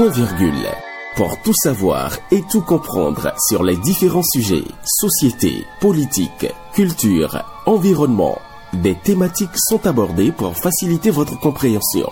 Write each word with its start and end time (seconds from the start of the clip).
Point 0.00 0.08
virgule. 0.08 0.66
Pour 1.14 1.42
tout 1.42 1.52
savoir 1.62 2.16
et 2.30 2.40
tout 2.50 2.62
comprendre 2.62 3.34
sur 3.50 3.62
les 3.62 3.76
différents 3.76 4.22
sujets, 4.32 4.64
société, 4.82 5.66
politique, 5.78 6.46
culture, 6.72 7.44
environnement, 7.66 8.38
des 8.72 8.94
thématiques 8.94 9.58
sont 9.68 9.86
abordées 9.86 10.32
pour 10.32 10.56
faciliter 10.56 11.10
votre 11.10 11.38
compréhension. 11.38 12.08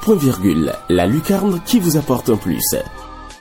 Point 0.00 0.16
virgule, 0.16 0.72
la 0.88 1.06
lucarne 1.06 1.60
qui 1.66 1.80
vous 1.80 1.98
apporte 1.98 2.30
un 2.30 2.38
plus. 2.38 2.64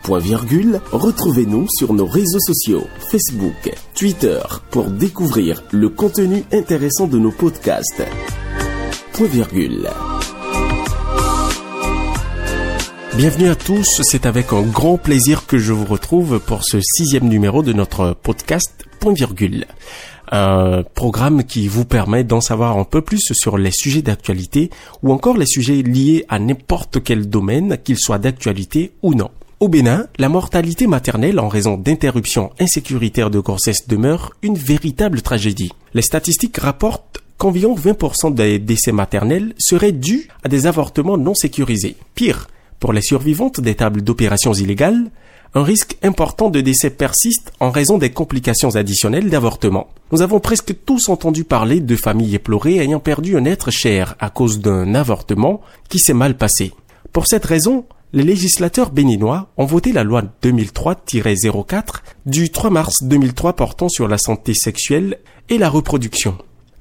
Point 0.03 0.19
virgule, 0.19 0.81
retrouvez-nous 0.91 1.67
sur 1.69 1.93
nos 1.93 2.07
réseaux 2.07 2.41
sociaux, 2.41 2.83
Facebook, 3.09 3.73
Twitter, 3.95 4.41
pour 4.69 4.87
découvrir 4.91 5.63
le 5.71 5.87
contenu 5.87 6.43
intéressant 6.51 7.07
de 7.07 7.19
nos 7.19 7.31
podcasts. 7.31 8.03
Point 9.13 9.27
virgule. 9.27 9.89
Bienvenue 13.17 13.49
à 13.49 13.55
tous, 13.55 14.03
c'est 14.03 14.27
avec 14.27 14.53
un 14.53 14.61
grand 14.61 14.99
plaisir 14.99 15.47
que 15.47 15.57
je 15.57 15.73
vous 15.73 15.85
retrouve 15.85 16.39
pour 16.39 16.63
ce 16.63 16.79
sixième 16.79 17.27
numéro 17.27 17.63
de 17.63 17.73
notre 17.73 18.13
podcast 18.13 18.85
Point 18.99 19.13
virgule. 19.13 19.65
Un 20.31 20.83
programme 20.83 21.43
qui 21.43 21.67
vous 21.67 21.83
permet 21.83 22.23
d'en 22.23 22.41
savoir 22.41 22.77
un 22.77 22.83
peu 22.83 23.01
plus 23.01 23.33
sur 23.33 23.57
les 23.57 23.71
sujets 23.71 24.03
d'actualité 24.03 24.69
ou 25.01 25.11
encore 25.11 25.35
les 25.35 25.47
sujets 25.47 25.81
liés 25.81 26.25
à 26.29 26.37
n'importe 26.37 27.03
quel 27.03 27.27
domaine, 27.27 27.79
qu'il 27.83 27.97
soit 27.97 28.19
d'actualité 28.19 28.91
ou 29.01 29.15
non. 29.15 29.31
Au 29.59 29.67
Bénin, 29.67 30.05
la 30.19 30.29
mortalité 30.29 30.85
maternelle 30.85 31.39
en 31.39 31.47
raison 31.47 31.75
d'interruptions 31.75 32.51
insécuritaires 32.59 33.31
de 33.31 33.39
grossesse 33.39 33.87
demeure 33.87 34.33
une 34.43 34.59
véritable 34.59 35.23
tragédie. 35.23 35.73
Les 35.95 36.03
statistiques 36.03 36.57
rapportent 36.57 37.23
qu'environ 37.39 37.73
20% 37.73 38.35
des 38.35 38.59
décès 38.59 38.91
maternels 38.91 39.55
seraient 39.57 39.91
dus 39.91 40.27
à 40.43 40.49
des 40.49 40.67
avortements 40.67 41.17
non 41.17 41.33
sécurisés. 41.33 41.95
Pire, 42.13 42.47
pour 42.79 42.93
les 42.93 43.01
survivantes 43.01 43.59
des 43.59 43.75
tables 43.75 44.01
d'opérations 44.01 44.53
illégales, 44.53 45.09
un 45.53 45.63
risque 45.63 45.97
important 46.03 46.49
de 46.49 46.61
décès 46.61 46.89
persiste 46.89 47.51
en 47.59 47.71
raison 47.71 47.97
des 47.97 48.11
complications 48.11 48.75
additionnelles 48.75 49.29
d'avortement. 49.29 49.87
Nous 50.11 50.21
avons 50.21 50.39
presque 50.39 50.75
tous 50.85 51.09
entendu 51.09 51.43
parler 51.43 51.79
de 51.79 51.95
familles 51.95 52.35
éplorées 52.35 52.77
ayant 52.77 52.99
perdu 52.99 53.37
un 53.37 53.45
être 53.45 53.71
cher 53.71 54.15
à 54.19 54.29
cause 54.29 54.59
d'un 54.59 54.93
avortement 54.93 55.61
qui 55.89 55.99
s'est 55.99 56.13
mal 56.13 56.37
passé. 56.37 56.73
Pour 57.13 57.27
cette 57.27 57.45
raison, 57.45 57.85
les 58.13 58.23
législateurs 58.23 58.91
béninois 58.91 59.49
ont 59.57 59.65
voté 59.65 59.91
la 59.91 60.03
loi 60.03 60.23
2003-04 60.43 61.81
du 62.25 62.49
3 62.49 62.69
mars 62.69 63.03
2003 63.03 63.53
portant 63.53 63.89
sur 63.89 64.07
la 64.07 64.17
santé 64.17 64.53
sexuelle 64.53 65.17
et 65.49 65.57
la 65.57 65.69
reproduction. 65.69 66.37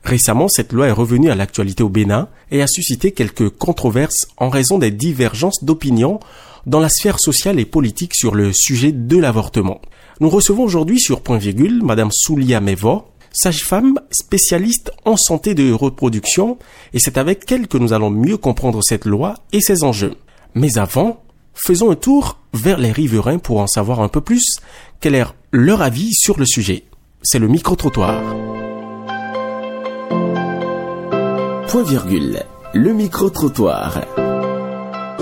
Récemment, 0.06 0.46
cette 0.46 0.72
loi 0.72 0.86
est 0.86 0.92
revenue 0.92 1.32
à 1.32 1.34
l'actualité 1.34 1.82
au 1.82 1.88
Bénin 1.88 2.28
et 2.52 2.62
a 2.62 2.68
suscité 2.68 3.10
quelques 3.10 3.50
controverses 3.50 4.28
en 4.36 4.50
raison 4.50 4.78
des 4.78 4.92
divergences 4.92 5.64
d'opinion 5.64 6.20
dans 6.64 6.78
la 6.78 6.88
sphère 6.88 7.18
sociale 7.18 7.58
et 7.58 7.64
politique 7.64 8.14
sur 8.14 8.36
le 8.36 8.52
sujet 8.52 8.92
de 8.92 9.16
l'avortement. 9.16 9.80
Nous 10.20 10.30
recevons 10.30 10.62
aujourd'hui 10.62 11.00
sur 11.00 11.22
Point 11.22 11.38
Virgule 11.38 11.82
Madame 11.82 12.10
Soulia 12.12 12.60
Mevo, 12.60 13.06
sage-femme 13.32 13.98
spécialiste 14.12 14.92
en 15.04 15.16
santé 15.16 15.54
de 15.54 15.72
reproduction, 15.72 16.56
et 16.94 17.00
c'est 17.00 17.18
avec 17.18 17.50
elle 17.50 17.66
que 17.66 17.76
nous 17.76 17.92
allons 17.92 18.10
mieux 18.10 18.36
comprendre 18.36 18.84
cette 18.84 19.06
loi 19.06 19.34
et 19.52 19.60
ses 19.60 19.82
enjeux. 19.82 20.14
Mais 20.54 20.78
avant, 20.78 21.20
faisons 21.52 21.90
un 21.90 21.96
tour 21.96 22.38
vers 22.54 22.78
les 22.78 22.92
riverains 22.92 23.38
pour 23.38 23.58
en 23.58 23.66
savoir 23.66 24.00
un 24.00 24.08
peu 24.08 24.20
plus 24.20 24.60
quel 25.00 25.16
est 25.16 25.24
leur 25.50 25.82
avis 25.82 26.14
sur 26.14 26.38
le 26.38 26.46
sujet? 26.46 26.84
C'est 27.24 27.40
le 27.40 27.48
micro-trottoir. 27.48 28.22
Virgule. 31.82 32.42
Le 32.74 32.92
micro-trottoir. 32.92 34.00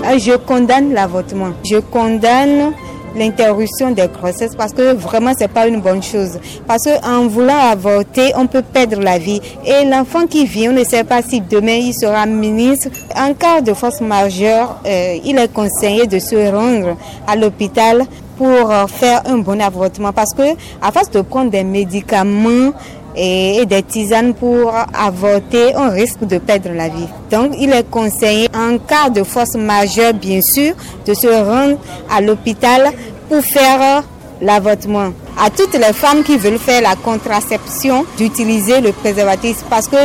Ah, 0.03 0.17
je 0.17 0.35
condamne 0.37 0.93
l'avortement. 0.93 1.51
Je 1.63 1.77
condamne 1.77 2.73
l'interruption 3.15 3.91
des 3.91 4.07
grossesses 4.07 4.55
parce 4.55 4.73
que 4.73 4.93
vraiment 4.93 5.33
c'est 5.37 5.47
pas 5.47 5.67
une 5.67 5.81
bonne 5.81 6.03
chose. 6.03 6.39
Parce 6.67 6.83
qu'en 6.83 7.27
voulant 7.27 7.57
avorter, 7.57 8.31
on 8.35 8.47
peut 8.47 8.61
perdre 8.61 8.99
la 9.01 9.17
vie. 9.17 9.41
Et 9.65 9.85
l'enfant 9.85 10.27
qui 10.27 10.45
vient, 10.45 10.71
on 10.71 10.75
ne 10.75 10.83
sait 10.83 11.03
pas 11.03 11.21
si 11.21 11.41
demain 11.41 11.75
il 11.75 11.93
sera 11.93 12.25
ministre. 12.25 12.89
En 13.15 13.33
cas 13.33 13.61
de 13.61 13.73
force 13.73 14.01
majeure, 14.01 14.79
euh, 14.85 15.17
il 15.23 15.37
est 15.37 15.51
conseillé 15.51 16.07
de 16.07 16.19
se 16.19 16.35
rendre 16.51 16.97
à 17.27 17.35
l'hôpital 17.35 18.03
pour 18.37 18.73
faire 18.89 19.21
un 19.25 19.37
bon 19.37 19.61
avortement. 19.61 20.11
Parce 20.11 20.33
que 20.33 20.55
à 20.81 20.91
force 20.91 21.09
de 21.11 21.21
prendre 21.21 21.51
des 21.51 21.63
médicaments, 21.63 22.73
et 23.15 23.65
des 23.65 23.83
tisanes 23.83 24.33
pour 24.33 24.73
avorter, 24.93 25.73
on 25.75 25.89
risque 25.89 26.25
de 26.25 26.37
perdre 26.37 26.69
la 26.73 26.89
vie. 26.89 27.07
Donc, 27.31 27.53
il 27.59 27.71
est 27.71 27.89
conseillé, 27.89 28.47
en 28.53 28.77
cas 28.77 29.09
de 29.09 29.23
force 29.23 29.55
majeure, 29.55 30.13
bien 30.13 30.39
sûr, 30.41 30.73
de 31.05 31.13
se 31.13 31.27
rendre 31.27 31.77
à 32.09 32.21
l'hôpital 32.21 32.91
pour 33.29 33.41
faire 33.41 34.03
l'avortement. 34.41 35.11
À 35.37 35.49
toutes 35.49 35.73
les 35.73 35.93
femmes 35.93 36.23
qui 36.23 36.37
veulent 36.37 36.57
faire 36.59 36.81
la 36.81 36.95
contraception, 36.95 38.05
d'utiliser 38.17 38.81
le 38.81 38.91
préservatif 38.91 39.63
parce 39.69 39.87
que 39.87 39.95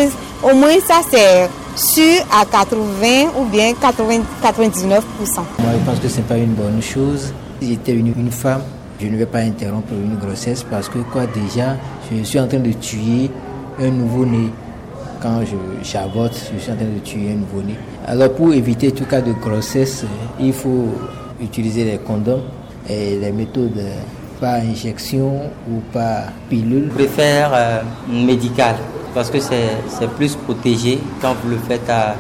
au 0.42 0.54
moins 0.54 0.74
ça 0.86 1.00
c'est 1.08 1.48
sûr 1.76 2.24
à 2.32 2.44
80 2.44 3.32
ou 3.38 3.44
bien 3.44 3.72
80, 3.74 4.20
99%. 4.42 4.90
Moi, 4.90 5.02
je 5.72 5.90
pense 5.90 5.98
que 6.00 6.08
ce 6.08 6.16
n'est 6.16 6.22
pas 6.22 6.36
une 6.36 6.54
bonne 6.54 6.82
chose. 6.82 7.32
J'étais 7.62 7.92
une, 7.92 8.08
une 8.08 8.30
femme, 8.30 8.62
je 9.00 9.06
ne 9.06 9.16
vais 9.16 9.26
pas 9.26 9.38
interrompre 9.38 9.92
une 9.92 10.16
grossesse 10.16 10.64
parce 10.68 10.88
que 10.88 10.98
quoi 10.98 11.26
déjà, 11.26 11.76
je 12.12 12.22
suis 12.22 12.38
en 12.38 12.46
train 12.46 12.58
de 12.58 12.72
tuer 12.72 13.30
un 13.80 13.90
nouveau-né. 13.90 14.50
Quand 15.22 15.40
j'avorte, 15.82 16.34
je, 16.52 16.56
je 16.58 16.62
suis 16.62 16.72
en 16.72 16.76
train 16.76 16.84
de 16.84 16.98
tuer 17.00 17.32
un 17.32 17.36
nouveau-né. 17.36 17.74
Alors 18.06 18.32
pour 18.32 18.52
éviter 18.52 18.92
tout 18.92 19.04
cas 19.04 19.20
de 19.20 19.32
grossesse, 19.32 20.04
il 20.38 20.52
faut 20.52 20.88
utiliser 21.40 21.84
les 21.84 21.98
condoms 21.98 22.42
et 22.88 23.18
les 23.18 23.32
méthodes 23.32 23.80
par 24.40 24.54
injection 24.54 25.42
ou 25.70 25.80
par 25.92 26.24
pilule. 26.48 26.88
Je 26.90 26.94
préfère 27.04 27.50
euh, 27.54 27.80
médical 28.10 28.76
parce 29.14 29.30
que 29.30 29.38
c'est 29.40 30.10
plus 30.16 30.34
protégé 30.36 30.98
quand 31.20 31.34
vous 31.42 31.50
le 31.50 31.58
faites 31.58 31.88
à, 31.90 32.14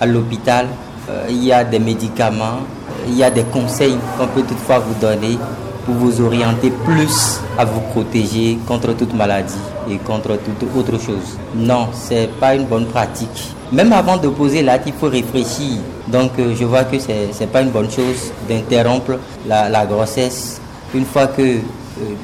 à 0.00 0.06
l'hôpital. 0.06 0.66
Euh, 1.10 1.26
il 1.28 1.44
y 1.44 1.52
a 1.52 1.64
des 1.64 1.80
médicaments, 1.80 2.60
il 3.08 3.16
y 3.16 3.24
a 3.24 3.30
des 3.30 3.42
conseils 3.44 3.96
qu'on 4.16 4.26
peut 4.28 4.42
toutefois 4.42 4.78
vous 4.78 4.94
donner 5.00 5.36
pour 5.84 5.94
vous 5.94 6.20
orienter 6.20 6.70
plus 6.84 7.40
à 7.58 7.64
vous 7.64 7.80
protéger 7.92 8.58
contre 8.66 8.92
toute 8.94 9.14
maladie 9.14 9.54
et 9.90 9.96
contre 9.98 10.38
toute 10.38 10.68
autre 10.76 10.98
chose. 11.00 11.38
Non, 11.54 11.88
c'est 11.92 12.28
pas 12.40 12.54
une 12.54 12.64
bonne 12.64 12.86
pratique. 12.86 13.54
Même 13.72 13.92
avant 13.92 14.16
de 14.16 14.28
poser 14.28 14.62
l'acte, 14.62 14.84
il 14.86 14.92
faut 14.92 15.08
réfléchir. 15.08 15.78
Donc 16.08 16.32
euh, 16.38 16.54
je 16.58 16.64
vois 16.64 16.84
que 16.84 16.98
c'est 16.98 17.30
n'est 17.40 17.46
pas 17.46 17.62
une 17.62 17.70
bonne 17.70 17.90
chose 17.90 18.32
d'interrompre 18.48 19.18
la, 19.46 19.68
la, 19.68 19.86
grossesse 19.86 20.60
une 20.94 21.04
fois 21.04 21.26
que, 21.26 21.42
euh, 21.42 21.58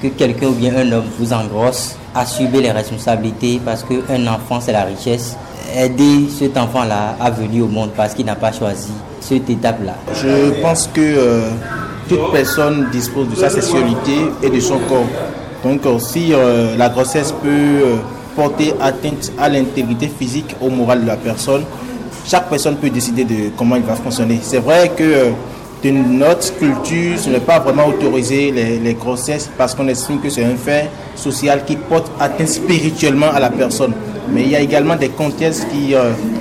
que 0.03 0.09
quelqu'un 0.09 0.49
ou 0.49 0.53
bien 0.53 0.77
un 0.77 0.93
homme 0.93 1.07
vous 1.19 1.33
engrosse. 1.33 1.97
Assumez 2.15 2.61
les 2.61 2.73
responsabilités 2.73 3.61
parce 3.65 3.85
qu'un 3.85 4.27
enfant 4.27 4.61
c'est 4.61 4.73
la 4.73 4.85
richesse. 4.85 5.37
Aider 5.75 6.29
cet 6.37 6.57
enfant-là 6.57 7.17
à 7.21 7.31
venir 7.31 7.65
au 7.65 7.69
monde 7.69 7.91
parce 7.97 8.15
qu'il 8.15 8.27
n'a 8.27 8.35
pas 8.35 8.53
choisi 8.53 8.93
cette 9.21 9.49
étape-là. 9.49 9.95
Je 10.15 10.61
pense 10.61 10.89
que 10.89 11.01
euh, 11.01 11.51
toute 12.11 12.33
personne 12.33 12.89
dispose 12.91 13.29
de 13.29 13.37
sa 13.37 13.49
sexualité 13.49 14.33
et 14.43 14.51
de 14.51 14.59
son 14.59 14.79
corps. 14.89 15.07
Donc 15.63 15.87
euh, 15.87 15.97
si 16.01 16.33
euh, 16.33 16.77
la 16.77 16.89
grossesse 16.89 17.31
peut 17.31 17.49
euh, 17.49 17.97
porter 18.35 18.75
atteinte 18.81 19.31
à 19.39 19.49
l'intégrité 19.49 20.09
physique, 20.09 20.57
au 20.61 20.71
moral 20.71 21.03
de 21.03 21.07
la 21.07 21.17
personne, 21.17 21.63
chaque 22.27 22.51
personne 22.51 22.77
peut 22.77 22.91
décider 22.91 23.25
de 23.25 23.51
comment 23.57 23.77
il 23.77 23.83
va 23.83 23.95
fonctionner. 23.95 24.41
C'est 24.43 24.59
vrai 24.59 24.91
que 24.97 25.29
de 25.85 25.91
notre 25.91 26.53
culture, 26.59 27.17
ce 27.17 27.31
n'est 27.31 27.39
pas 27.39 27.61
vraiment 27.61 27.87
autorisé 27.87 28.51
les 28.51 28.95
grossesses 28.95 29.49
parce 29.57 29.75
qu'on 29.75 29.87
estime 29.89 30.21
que 30.21 30.29
c'est 30.29 30.45
un 30.45 30.57
fait 30.57 30.91
social 31.15 31.65
qui 31.65 31.77
porte 31.77 32.11
atteinte 32.19 32.49
spirituellement 32.49 33.31
à 33.33 33.39
la 33.41 33.51
personne. 33.51 33.95
Mais 34.33 34.43
il 34.43 34.51
y 34.51 34.57
a 34.57 34.61
également 34.61 34.97
des 34.97 35.09
contextes 35.09 35.67
qui 35.71 35.95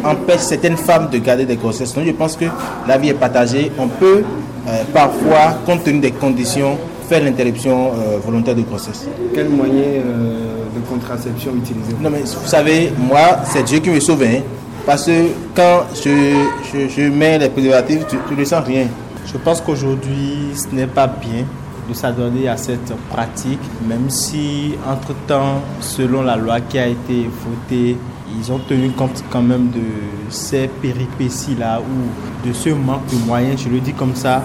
empêchent 0.04 0.42
certaines 0.42 0.78
femmes 0.78 1.10
de 1.12 1.18
garder 1.18 1.46
des 1.46 1.56
grossesses. 1.56 1.94
Donc 1.94 2.06
je 2.06 2.12
pense 2.12 2.36
que 2.36 2.46
la 2.88 2.98
vie 2.98 3.10
est 3.10 3.14
partagée. 3.14 3.72
On 3.78 3.88
peut 3.88 4.24
euh, 4.69 4.84
parfois, 4.94 5.58
compte 5.66 5.84
tenu 5.84 6.00
des 6.00 6.12
conditions, 6.12 6.78
faire 7.08 7.24
l'interruption 7.24 7.92
euh, 7.94 8.18
volontaire 8.24 8.56
de 8.56 8.62
grossesse. 8.62 9.08
Quel 9.34 9.50
moyen 9.50 9.74
euh, 9.74 10.66
de 10.75 10.80
contraception 10.88 11.54
utiliser 11.56 11.94
Non, 12.00 12.10
mais 12.10 12.19
vous 12.19 12.48
savez, 12.48 12.92
moi, 12.98 13.40
c'est 13.46 13.63
Dieu 13.63 13.80
qui 13.80 13.90
me 13.90 14.00
sauve. 14.00 14.24
Hein, 14.24 14.42
parce 14.86 15.06
que 15.06 15.28
quand 15.56 15.86
je, 15.96 16.36
je, 16.72 16.88
je 16.88 17.10
mets 17.10 17.40
les 17.40 17.50
préservatifs, 17.50 18.06
tu, 18.08 18.36
ne 18.36 18.46
sens 18.46 18.63
rien. 18.66 18.86
Je 19.25 19.38
pense 19.38 19.62
qu'aujourd'hui, 19.62 20.52
ce 20.56 20.75
n'est 20.75 20.88
pas 20.88 21.08
bien 21.08 21.46
de 21.89 21.94
s'adonner 21.94 22.47
à 22.47 22.57
cette 22.57 22.94
pratique, 23.09 23.59
même 23.88 24.09
si, 24.09 24.75
entre-temps, 24.88 25.62
selon 25.81 26.21
la 26.21 26.36
loi 26.36 26.62
qui 26.62 26.77
a 26.77 26.88
été 26.88 27.30
votée, 27.45 27.97
ils 28.38 28.51
ont 28.51 28.59
tenu 28.59 28.91
compte 28.91 29.24
quand 29.30 29.41
même 29.41 29.69
de 29.71 29.81
ces 30.30 30.68
péripéties-là 30.68 31.81
ou 31.81 32.47
de 32.47 32.53
ce 32.53 32.69
manque 32.69 33.07
de 33.07 33.18
moyens, 33.25 33.62
je 33.63 33.69
le 33.69 33.80
dis 33.80 33.94
comme 33.94 34.15
ça, 34.15 34.44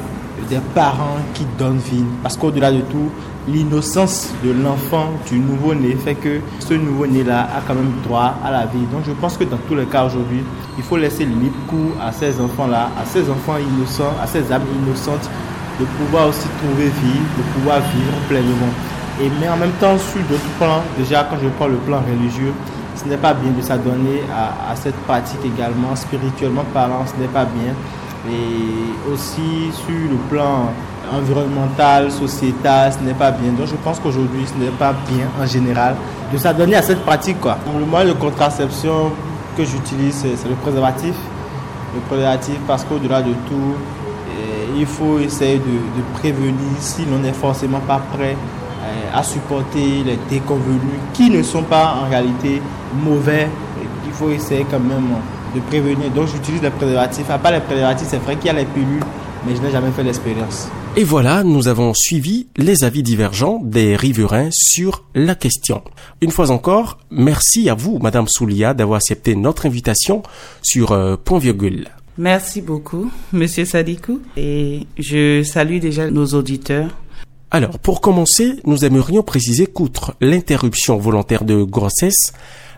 des 0.48 0.60
parents 0.74 1.18
qui 1.34 1.44
donnent 1.58 1.78
vie. 1.78 2.04
Parce 2.22 2.36
qu'au-delà 2.36 2.72
de 2.72 2.80
tout, 2.80 3.10
l'innocence 3.48 4.32
de 4.42 4.50
l'enfant, 4.52 5.10
du 5.30 5.38
nouveau-né, 5.38 5.96
fait 6.02 6.14
que 6.14 6.40
ce 6.60 6.74
nouveau-né-là 6.74 7.42
a 7.42 7.60
quand 7.66 7.74
même 7.74 7.92
droit 8.02 8.34
à 8.44 8.50
la 8.50 8.66
vie. 8.66 8.86
Donc 8.92 9.02
je 9.06 9.12
pense 9.12 9.36
que 9.36 9.44
dans 9.44 9.58
tous 9.68 9.74
les 9.74 9.84
cas 9.84 10.06
aujourd'hui, 10.06 10.42
il 10.76 10.82
faut 10.82 10.96
laisser 10.96 11.24
libre 11.24 11.56
cours 11.68 11.92
à 12.02 12.12
ces 12.12 12.40
enfants-là, 12.40 12.90
à 13.00 13.04
ces 13.04 13.28
enfants 13.30 13.56
innocents, 13.58 14.14
à 14.22 14.26
ces 14.26 14.50
âmes 14.52 14.66
innocentes 14.82 15.28
de 15.80 15.84
pouvoir 15.84 16.28
aussi 16.28 16.46
trouver 16.62 16.86
vie, 16.86 17.20
de 17.38 17.42
pouvoir 17.54 17.78
vivre 17.80 18.16
pleinement. 18.28 18.72
Et 19.20 19.30
mais 19.40 19.48
en 19.48 19.56
même 19.56 19.72
temps, 19.80 19.96
sur 19.98 20.20
d'autres 20.28 20.52
plans, 20.58 20.82
déjà 20.98 21.24
quand 21.24 21.36
je 21.42 21.48
prends 21.50 21.68
le 21.68 21.76
plan 21.76 22.00
religieux, 22.00 22.52
ce 22.96 23.08
n'est 23.08 23.16
pas 23.16 23.34
bien 23.34 23.50
de 23.50 23.60
s'adonner 23.62 24.22
à, 24.32 24.74
cette 24.76 24.96
pratique 25.06 25.40
également, 25.44 25.94
spirituellement 25.96 26.64
parlant, 26.72 27.04
ce 27.06 27.20
n'est 27.20 27.28
pas 27.28 27.44
bien. 27.44 27.74
Et 28.28 29.12
aussi 29.12 29.70
sur 29.72 30.10
le 30.10 30.16
plan 30.30 30.70
environnemental, 31.12 32.10
sociétal, 32.10 32.92
ce 32.92 33.04
n'est 33.04 33.14
pas 33.14 33.30
bien. 33.30 33.52
Donc 33.52 33.66
je 33.66 33.76
pense 33.76 34.00
qu'aujourd'hui, 34.00 34.46
ce 34.46 34.62
n'est 34.62 34.70
pas 34.70 34.94
bien 35.08 35.26
en 35.40 35.46
général 35.46 35.94
de 36.32 36.38
s'adonner 36.38 36.76
à 36.76 36.82
cette 36.82 37.00
pratique. 37.00 37.40
Quoi. 37.40 37.58
Le 37.78 37.84
moyen 37.84 38.08
de 38.08 38.12
contraception 38.14 39.12
que 39.56 39.64
j'utilise, 39.64 40.24
c'est 40.36 40.48
le 40.48 40.54
préservatif. 40.54 41.14
Le 41.94 42.00
préservatif 42.00 42.56
parce 42.66 42.84
qu'au-delà 42.84 43.22
de 43.22 43.32
tout, 43.48 43.74
il 44.76 44.86
faut 44.86 45.18
essayer 45.18 45.58
de, 45.58 45.64
de 45.64 46.18
prévenir 46.18 46.54
si 46.80 47.04
l'on 47.06 47.18
n'est 47.18 47.32
forcément 47.32 47.80
pas 47.80 48.00
prêt 48.12 48.36
eh, 48.36 49.16
à 49.16 49.22
supporter 49.22 50.02
les 50.04 50.18
déconvenus 50.28 51.00
qui 51.12 51.30
ne 51.30 51.42
sont 51.42 51.62
pas 51.62 51.96
en 52.02 52.08
réalité 52.08 52.60
mauvais. 53.02 53.48
Il 54.06 54.12
faut 54.12 54.30
essayer 54.30 54.66
quand 54.70 54.80
même 54.80 55.08
de 55.54 55.60
prévenir. 55.60 56.10
Donc 56.10 56.28
j'utilise 56.28 56.62
les 56.62 56.70
préservatifs. 56.70 57.30
À 57.30 57.38
part 57.38 57.52
les 57.52 57.60
préservatifs, 57.60 58.08
c'est 58.10 58.18
vrai 58.18 58.36
qu'il 58.36 58.46
y 58.46 58.50
a 58.50 58.52
les 58.52 58.64
pilules, 58.66 59.02
mais 59.46 59.56
je 59.56 59.62
n'ai 59.62 59.70
jamais 59.70 59.90
fait 59.90 60.02
l'expérience. 60.02 60.68
Et 60.96 61.02
voilà, 61.02 61.42
nous 61.42 61.66
avons 61.66 61.92
suivi 61.92 62.46
les 62.56 62.84
avis 62.84 63.02
divergents 63.02 63.60
des 63.62 63.96
riverains 63.96 64.50
sur 64.52 65.02
la 65.14 65.34
question. 65.34 65.82
Une 66.20 66.30
fois 66.30 66.52
encore, 66.52 66.98
merci 67.10 67.68
à 67.68 67.74
vous, 67.74 67.98
Madame 67.98 68.28
Soulia, 68.28 68.74
d'avoir 68.74 68.98
accepté 68.98 69.34
notre 69.34 69.66
invitation 69.66 70.22
sur 70.62 70.92
euh, 70.92 71.16
Point 71.16 71.40
Virgule. 71.40 71.88
Merci 72.16 72.60
beaucoup, 72.60 73.10
Monsieur 73.32 73.64
Sadikou, 73.64 74.20
et 74.36 74.86
je 74.98 75.42
salue 75.42 75.78
déjà 75.78 76.10
nos 76.10 76.26
auditeurs. 76.26 76.96
Alors, 77.50 77.78
pour 77.78 78.00
commencer, 78.00 78.54
nous 78.66 78.84
aimerions 78.84 79.22
préciser 79.22 79.66
qu'outre 79.66 80.14
l'interruption 80.20 80.96
volontaire 80.96 81.44
de 81.44 81.62
grossesse, 81.62 82.32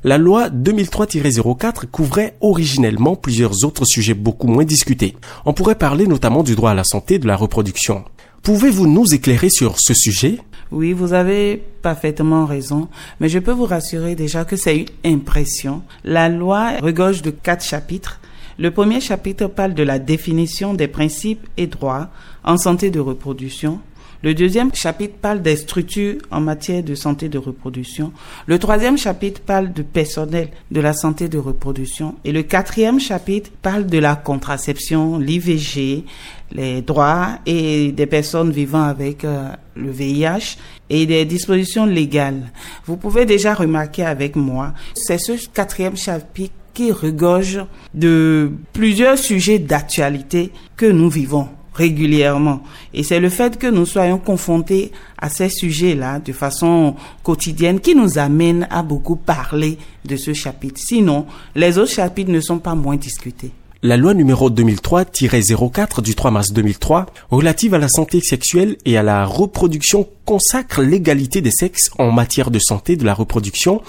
la 0.05 0.19
loi 0.19 0.49
2003-04 0.49 1.87
couvrait 1.87 2.37
originellement 2.41 3.17
plusieurs 3.17 3.65
autres 3.65 3.85
sujets 3.85 4.15
beaucoup 4.15 4.47
moins 4.47 4.65
discutés. 4.65 5.17
On 5.45 5.53
pourrait 5.53 5.75
parler 5.75 6.07
notamment 6.07 6.43
du 6.43 6.55
droit 6.55 6.71
à 6.71 6.75
la 6.75 6.85
santé 6.85 7.15
et 7.15 7.19
de 7.19 7.27
la 7.27 7.37
reproduction. 7.37 8.05
Pouvez-vous 8.43 8.87
nous 8.87 9.13
éclairer 9.13 9.51
sur 9.51 9.77
ce 9.79 9.93
sujet? 9.93 10.39
Oui, 10.71 10.93
vous 10.93 11.13
avez 11.13 11.63
parfaitement 11.83 12.47
raison, 12.47 12.89
mais 13.21 13.29
je 13.29 13.39
peux 13.39 13.53
vous 13.53 13.65
rassurer 13.65 14.15
déjà 14.15 14.45
que 14.45 14.57
c'est 14.57 14.77
une 14.77 15.15
impression. 15.15 15.83
La 16.05 16.29
loi 16.29 16.73
regorge 16.81 17.23
de 17.23 17.31
quatre 17.31 17.65
chapitres. 17.65 18.21
Le 18.59 18.71
premier 18.71 19.01
chapitre 19.01 19.49
parle 19.49 19.75
de 19.75 19.83
la 19.83 19.99
définition 19.99 20.73
des 20.73 20.89
principes 20.89 21.47
et 21.59 21.67
droits 21.67 22.09
en 22.43 22.57
santé 22.57 22.89
de 22.91 23.01
reproduction. 23.01 23.81
Le 24.23 24.33
deuxième 24.33 24.75
chapitre 24.75 25.15
parle 25.21 25.43
des 25.43 25.57
structures 25.57 26.17
en 26.31 26.41
matière 26.41 26.83
de 26.83 26.95
santé 26.95 27.29
de 27.29 27.37
reproduction. 27.37 28.13
Le 28.47 28.59
troisième 28.59 28.97
chapitre 28.97 29.43
parle 29.43 29.75
du 29.75 29.85
personnel 29.85 30.49
de 30.71 30.81
la 30.81 30.95
santé 30.95 31.29
de 31.29 31.37
reproduction. 31.37 32.15
Et 32.25 32.33
le 32.33 32.43
quatrième 32.43 32.99
chapitre 32.99 33.51
parle 33.61 33.85
de 33.85 33.99
la 33.99 34.17
contraception, 34.17 35.19
l'IVG, 35.19 36.05
les 36.53 36.81
droits 36.81 37.39
et 37.45 37.93
des 37.93 38.07
personnes 38.07 38.53
vivant 38.53 38.85
avec 38.85 39.25
euh, 39.25 39.51
le 39.75 39.91
VIH 39.91 40.57
et 40.89 41.05
des 41.05 41.27
dispositions 41.27 41.85
légales. 41.85 42.51
Vous 42.87 42.97
pouvez 42.97 43.27
déjà 43.27 43.53
remarquer 43.53 44.05
avec 44.05 44.35
moi, 44.35 44.73
c'est 44.95 45.19
ce 45.19 45.33
quatrième 45.49 45.97
chapitre 45.97 46.55
qui 46.77 46.93
regorge 46.93 47.65
de 47.95 48.53
plusieurs 48.75 49.17
sujets 49.17 49.59
d'actualité 49.59 50.53
que 50.77 50.85
nous 50.85 51.09
vivons 51.09 51.49
régulièrement. 51.73 52.63
Et 52.93 53.03
c'est 53.03 53.19
le 53.19 53.31
fait 53.31 53.59
que 53.59 53.67
nous 53.67 53.87
soyons 53.87 54.19
confrontés 54.19 54.93
à 55.17 55.31
ces 55.31 55.49
sujets-là 55.49 56.19
de 56.21 56.33
façon 56.35 56.95
quotidienne 57.23 57.81
qui 57.81 57.95
nous 57.95 58.19
amène 58.19 58.69
à 58.71 58.83
beaucoup 58.83 59.17
parler 59.17 59.79
de 60.05 60.17
ce 60.17 60.35
chapitre. 60.35 60.79
Sinon, 60.79 61.25
les 61.55 61.79
autres 61.79 61.93
chapitres 61.93 62.31
ne 62.31 62.41
sont 62.41 62.59
pas 62.59 62.75
moins 62.75 62.97
discutés. 62.97 63.53
La 63.83 63.97
loi 63.97 64.15
numéro 64.15 64.51
2003-04 64.51 66.03
du 66.03 66.15
3 66.15 66.31
mars 66.31 66.53
2003 66.53 67.07
relative 67.31 67.73
à 67.75 67.79
la 67.79 67.89
santé 67.89 68.21
sexuelle 68.21 68.77
et 68.85 68.97
à 68.97 69.03
la 69.03 69.25
reproduction 69.25 70.09
consacre 70.25 70.83
l'égalité 70.83 71.41
des 71.41 71.51
sexes 71.51 71.91
en 71.99 72.11
matière 72.11 72.51
de 72.51 72.59
santé 72.59 72.97
de 72.97 73.05
la 73.05 73.15
reproduction 73.15 73.83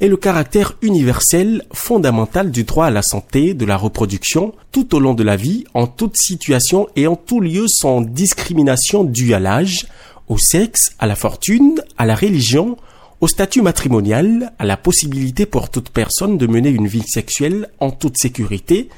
et 0.00 0.08
le 0.08 0.16
caractère 0.16 0.76
universel 0.82 1.64
fondamental 1.72 2.50
du 2.50 2.64
droit 2.64 2.86
à 2.86 2.90
la 2.90 3.02
santé 3.02 3.52
de 3.54 3.66
la 3.66 3.76
reproduction 3.76 4.54
tout 4.72 4.94
au 4.94 5.00
long 5.00 5.14
de 5.14 5.22
la 5.22 5.36
vie, 5.36 5.64
en 5.74 5.86
toute 5.86 6.16
situation 6.16 6.88
et 6.96 7.06
en 7.06 7.16
tout 7.16 7.40
lieu 7.40 7.66
sans 7.68 8.00
discrimination 8.00 9.04
due 9.04 9.34
à 9.34 9.38
l'âge, 9.38 9.86
au 10.28 10.38
sexe, 10.38 10.92
à 10.98 11.06
la 11.06 11.16
fortune, 11.16 11.80
à 11.98 12.06
la 12.06 12.14
religion, 12.14 12.76
au 13.20 13.28
statut 13.28 13.60
matrimonial, 13.60 14.52
à 14.58 14.64
la 14.64 14.78
possibilité 14.78 15.44
pour 15.44 15.68
toute 15.68 15.90
personne 15.90 16.38
de 16.38 16.46
mener 16.46 16.70
une 16.70 16.86
vie 16.86 17.06
sexuelle 17.06 17.68
en 17.78 17.90
toute 17.90 18.16
sécurité, 18.16 18.88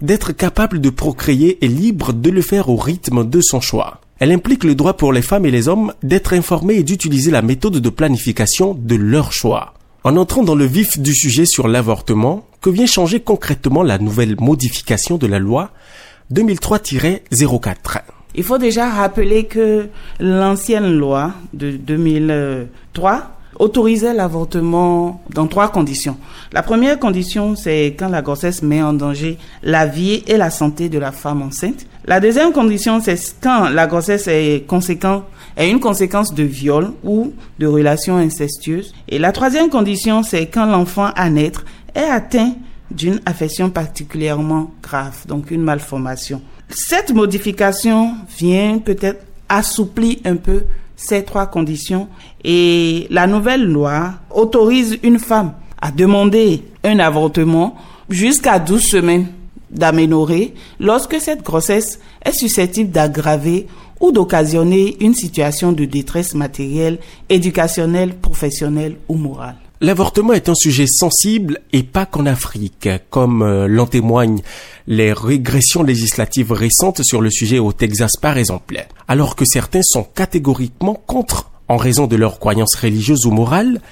d'être 0.00 0.32
capable 0.32 0.80
de 0.80 0.90
procréer 0.90 1.62
et 1.64 1.68
libre 1.68 2.14
de 2.14 2.30
le 2.30 2.40
faire 2.40 2.70
au 2.70 2.76
rythme 2.76 3.28
de 3.28 3.40
son 3.42 3.60
choix. 3.60 4.00
Elle 4.18 4.32
implique 4.32 4.64
le 4.64 4.74
droit 4.74 4.96
pour 4.96 5.12
les 5.12 5.20
femmes 5.20 5.44
et 5.44 5.50
les 5.50 5.68
hommes 5.68 5.92
d'être 6.02 6.32
informés 6.32 6.76
et 6.76 6.82
d'utiliser 6.82 7.30
la 7.30 7.42
méthode 7.42 7.78
de 7.78 7.90
planification 7.90 8.74
de 8.74 8.94
leur 8.94 9.32
choix. 9.32 9.74
En 10.06 10.16
entrant 10.16 10.44
dans 10.44 10.54
le 10.54 10.66
vif 10.66 11.00
du 11.00 11.12
sujet 11.12 11.46
sur 11.46 11.66
l'avortement, 11.66 12.44
que 12.60 12.70
vient 12.70 12.86
changer 12.86 13.18
concrètement 13.18 13.82
la 13.82 13.98
nouvelle 13.98 14.36
modification 14.38 15.16
de 15.16 15.26
la 15.26 15.40
loi 15.40 15.72
2003-04 16.32 18.02
Il 18.36 18.44
faut 18.44 18.58
déjà 18.58 18.88
rappeler 18.88 19.46
que 19.46 19.88
l'ancienne 20.20 20.96
loi 20.96 21.32
de 21.54 21.72
2003 21.72 23.32
autorisait 23.58 24.14
l'avortement 24.14 25.24
dans 25.34 25.48
trois 25.48 25.72
conditions. 25.72 26.16
La 26.52 26.62
première 26.62 27.00
condition, 27.00 27.56
c'est 27.56 27.96
quand 27.98 28.08
la 28.08 28.22
grossesse 28.22 28.62
met 28.62 28.82
en 28.82 28.92
danger 28.92 29.38
la 29.64 29.86
vie 29.86 30.22
et 30.28 30.36
la 30.36 30.50
santé 30.50 30.88
de 30.88 31.00
la 31.00 31.10
femme 31.10 31.42
enceinte. 31.42 31.84
La 32.04 32.20
deuxième 32.20 32.52
condition, 32.52 33.00
c'est 33.02 33.18
quand 33.42 33.70
la 33.70 33.88
grossesse 33.88 34.28
est 34.28 34.68
conséquente 34.68 35.24
est 35.56 35.70
une 35.70 35.80
conséquence 35.80 36.34
de 36.34 36.42
viol 36.42 36.92
ou 37.02 37.32
de 37.58 37.66
relations 37.66 38.16
incestueuses. 38.16 38.94
Et 39.08 39.18
la 39.18 39.32
troisième 39.32 39.70
condition, 39.70 40.22
c'est 40.22 40.46
quand 40.46 40.66
l'enfant 40.66 41.10
à 41.14 41.30
naître 41.30 41.64
est 41.94 42.00
atteint 42.00 42.54
d'une 42.90 43.20
affection 43.26 43.70
particulièrement 43.70 44.70
grave, 44.82 45.26
donc 45.26 45.50
une 45.50 45.62
malformation. 45.62 46.42
Cette 46.68 47.12
modification 47.12 48.14
vient 48.38 48.78
peut-être 48.78 49.24
assouplir 49.48 50.16
un 50.24 50.36
peu 50.36 50.64
ces 50.96 51.24
trois 51.24 51.46
conditions 51.46 52.08
et 52.42 53.06
la 53.10 53.26
nouvelle 53.26 53.64
loi 53.64 54.14
autorise 54.34 54.98
une 55.02 55.18
femme 55.18 55.52
à 55.80 55.90
demander 55.90 56.62
un 56.84 56.98
avortement 56.98 57.76
jusqu'à 58.08 58.58
12 58.58 58.82
semaines 58.82 59.26
d'aménorrhée 59.70 60.54
lorsque 60.80 61.20
cette 61.20 61.42
grossesse 61.42 62.00
est 62.24 62.32
susceptible 62.32 62.90
d'aggraver 62.90 63.66
ou 64.00 64.12
d'occasionner 64.12 64.96
une 65.00 65.14
situation 65.14 65.72
de 65.72 65.84
détresse 65.84 66.34
matérielle, 66.34 66.98
éducationnelle, 67.28 68.14
professionnelle 68.14 68.96
ou 69.08 69.16
morale. 69.16 69.56
L'avortement 69.82 70.32
est 70.32 70.48
un 70.48 70.54
sujet 70.54 70.86
sensible 70.86 71.60
et 71.74 71.82
pas 71.82 72.06
qu'en 72.06 72.24
Afrique, 72.24 72.88
comme 73.10 73.42
euh, 73.42 73.66
l'en 73.68 73.86
témoignent 73.86 74.40
les 74.86 75.12
régressions 75.12 75.82
législatives 75.82 76.52
récentes 76.52 77.02
sur 77.04 77.20
le 77.20 77.28
sujet 77.30 77.58
au 77.58 77.72
Texas 77.72 78.12
par 78.20 78.38
exemple. 78.38 78.86
Alors 79.06 79.36
que 79.36 79.44
certains 79.44 79.82
sont 79.82 80.04
catégoriquement 80.04 80.94
contre 80.94 81.50
en 81.68 81.76
raison 81.76 82.06
de 82.06 82.16
leurs 82.16 82.38
croyances 82.38 82.74
religieuses 82.74 83.26
ou 83.26 83.30
morales, 83.30 83.82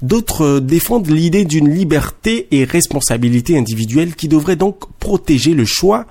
d'autres 0.00 0.60
défendent 0.60 1.10
l'idée 1.10 1.44
d'une 1.44 1.74
liberté 1.74 2.46
et 2.52 2.62
responsabilité 2.62 3.58
individuelle 3.58 4.14
qui 4.14 4.28
devrait 4.28 4.56
donc 4.56 4.84
protéger 5.00 5.54
le 5.54 5.64
choix 5.64 6.06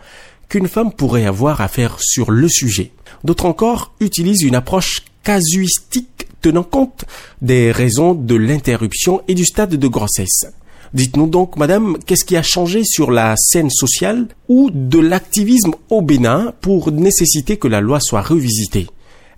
qu'une 0.51 0.67
femme 0.67 0.91
pourrait 0.91 1.25
avoir 1.25 1.61
à 1.61 1.69
faire 1.69 1.95
sur 2.01 2.29
le 2.29 2.49
sujet. 2.49 2.91
D'autres 3.23 3.45
encore 3.45 3.93
utilisent 4.01 4.41
une 4.41 4.55
approche 4.55 5.03
casuistique 5.23 6.27
tenant 6.41 6.63
compte 6.63 7.05
des 7.41 7.71
raisons 7.71 8.13
de 8.13 8.35
l'interruption 8.35 9.21
et 9.29 9.33
du 9.33 9.45
stade 9.45 9.75
de 9.75 9.87
grossesse. 9.87 10.47
Dites-nous 10.93 11.27
donc, 11.27 11.55
madame, 11.55 11.97
qu'est-ce 12.05 12.25
qui 12.25 12.35
a 12.35 12.43
changé 12.43 12.83
sur 12.83 13.11
la 13.11 13.35
scène 13.37 13.69
sociale 13.69 14.27
ou 14.49 14.69
de 14.73 14.99
l'activisme 14.99 15.73
au 15.89 16.01
Bénin 16.01 16.53
pour 16.59 16.91
nécessiter 16.91 17.55
que 17.55 17.69
la 17.69 17.79
loi 17.79 18.01
soit 18.01 18.21
revisitée? 18.21 18.87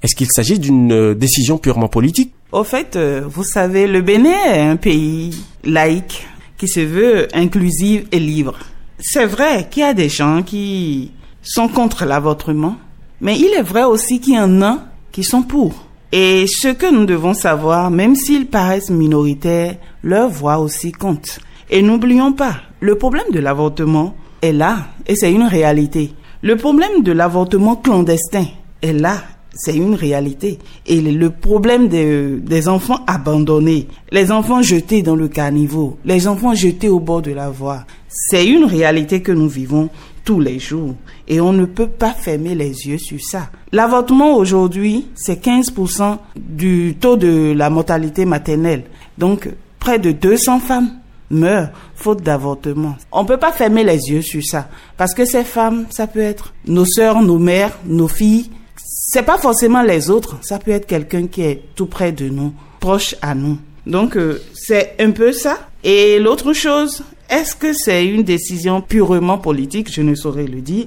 Est-ce 0.01 0.15
qu'il 0.15 0.31
s'agit 0.31 0.57
d'une 0.57 0.91
euh, 0.91 1.13
décision 1.13 1.59
purement 1.59 1.89
politique? 1.89 2.33
Au 2.51 2.63
fait, 2.63 2.95
euh, 2.95 3.21
vous 3.29 3.43
savez, 3.43 3.85
le 3.85 4.01
Bénin 4.01 4.51
est 4.51 4.61
un 4.61 4.77
pays 4.77 5.35
laïque 5.63 6.25
qui 6.57 6.67
se 6.67 6.79
veut 6.79 7.27
inclusif 7.35 8.05
et 8.11 8.19
libre. 8.19 8.57
C'est 9.05 9.25
vrai 9.25 9.67
qu'il 9.69 9.83
y 9.83 9.85
a 9.85 9.93
des 9.93 10.07
gens 10.07 10.43
qui 10.43 11.11
sont 11.41 11.67
contre 11.67 12.05
l'avortement, 12.05 12.77
mais 13.19 13.37
il 13.37 13.53
est 13.53 13.61
vrai 13.61 13.83
aussi 13.83 14.21
qu'il 14.21 14.35
y 14.35 14.39
en 14.39 14.61
a 14.61 14.79
qui 15.11 15.25
sont 15.25 15.41
pour. 15.43 15.73
Et 16.13 16.45
ce 16.47 16.69
que 16.69 16.89
nous 16.89 17.05
devons 17.05 17.33
savoir, 17.33 17.91
même 17.91 18.15
s'ils 18.15 18.47
paraissent 18.47 18.89
minoritaires, 18.89 19.75
leur 20.03 20.29
voix 20.29 20.59
aussi 20.59 20.93
compte. 20.93 21.39
Et 21.69 21.81
n'oublions 21.81 22.31
pas, 22.31 22.55
le 22.79 22.97
problème 22.97 23.29
de 23.33 23.39
l'avortement 23.39 24.15
est 24.41 24.53
là, 24.53 24.87
et 25.05 25.17
c'est 25.17 25.33
une 25.33 25.43
réalité. 25.43 26.13
Le 26.41 26.55
problème 26.55 27.03
de 27.03 27.11
l'avortement 27.11 27.75
clandestin 27.75 28.45
est 28.81 28.93
là. 28.93 29.17
C'est 29.53 29.75
une 29.75 29.93
réalité. 29.93 30.57
Et 30.87 30.99
le 30.99 31.29
problème 31.29 31.87
des, 31.87 32.67
enfants 32.67 33.01
abandonnés, 33.05 33.87
les 34.11 34.31
enfants 34.31 34.61
jetés 34.61 35.03
dans 35.03 35.15
le 35.15 35.27
caniveau, 35.27 35.97
les 36.05 36.27
enfants 36.27 36.55
jetés 36.55 36.89
au 36.89 36.99
bord 36.99 37.21
de 37.21 37.31
la 37.31 37.49
voie, 37.49 37.85
c'est 38.09 38.47
une 38.47 38.65
réalité 38.65 39.21
que 39.21 39.31
nous 39.31 39.47
vivons 39.47 39.89
tous 40.25 40.39
les 40.39 40.57
jours. 40.59 40.95
Et 41.27 41.39
on 41.39 41.53
ne 41.53 41.65
peut 41.65 41.87
pas 41.87 42.13
fermer 42.13 42.55
les 42.55 42.87
yeux 42.87 42.97
sur 42.97 43.19
ça. 43.21 43.49
L'avortement 43.71 44.35
aujourd'hui, 44.35 45.07
c'est 45.15 45.43
15% 45.43 46.17
du 46.35 46.95
taux 46.99 47.17
de 47.17 47.53
la 47.55 47.69
mortalité 47.69 48.25
maternelle. 48.25 48.83
Donc, 49.17 49.49
près 49.79 49.99
de 49.99 50.11
200 50.11 50.59
femmes 50.59 50.89
meurent 51.29 51.69
faute 51.95 52.21
d'avortement. 52.21 52.95
On 53.11 53.25
peut 53.25 53.37
pas 53.37 53.51
fermer 53.51 53.83
les 53.83 54.09
yeux 54.09 54.21
sur 54.21 54.43
ça. 54.43 54.67
Parce 54.97 55.13
que 55.13 55.25
ces 55.25 55.43
femmes, 55.43 55.85
ça 55.89 56.07
peut 56.07 56.21
être 56.21 56.53
nos 56.65 56.85
sœurs, 56.85 57.21
nos 57.21 57.39
mères, 57.39 57.77
nos 57.85 58.07
filles. 58.07 58.49
C'est 58.77 59.23
pas 59.23 59.37
forcément 59.37 59.83
les 59.83 60.09
autres. 60.09 60.37
Ça 60.41 60.59
peut 60.59 60.71
être 60.71 60.87
quelqu'un 60.87 61.27
qui 61.27 61.41
est 61.41 61.61
tout 61.75 61.85
près 61.85 62.11
de 62.11 62.29
nous, 62.29 62.53
proche 62.79 63.15
à 63.21 63.35
nous. 63.35 63.57
Donc, 63.85 64.15
euh, 64.15 64.41
c'est 64.53 64.95
un 64.99 65.11
peu 65.11 65.31
ça. 65.31 65.69
Et 65.83 66.19
l'autre 66.19 66.53
chose, 66.53 67.03
est-ce 67.29 67.55
que 67.55 67.73
c'est 67.73 68.05
une 68.05 68.23
décision 68.23 68.81
purement 68.81 69.37
politique? 69.37 69.91
Je 69.91 70.01
ne 70.01 70.15
saurais 70.15 70.45
le 70.45 70.61
dire. 70.61 70.85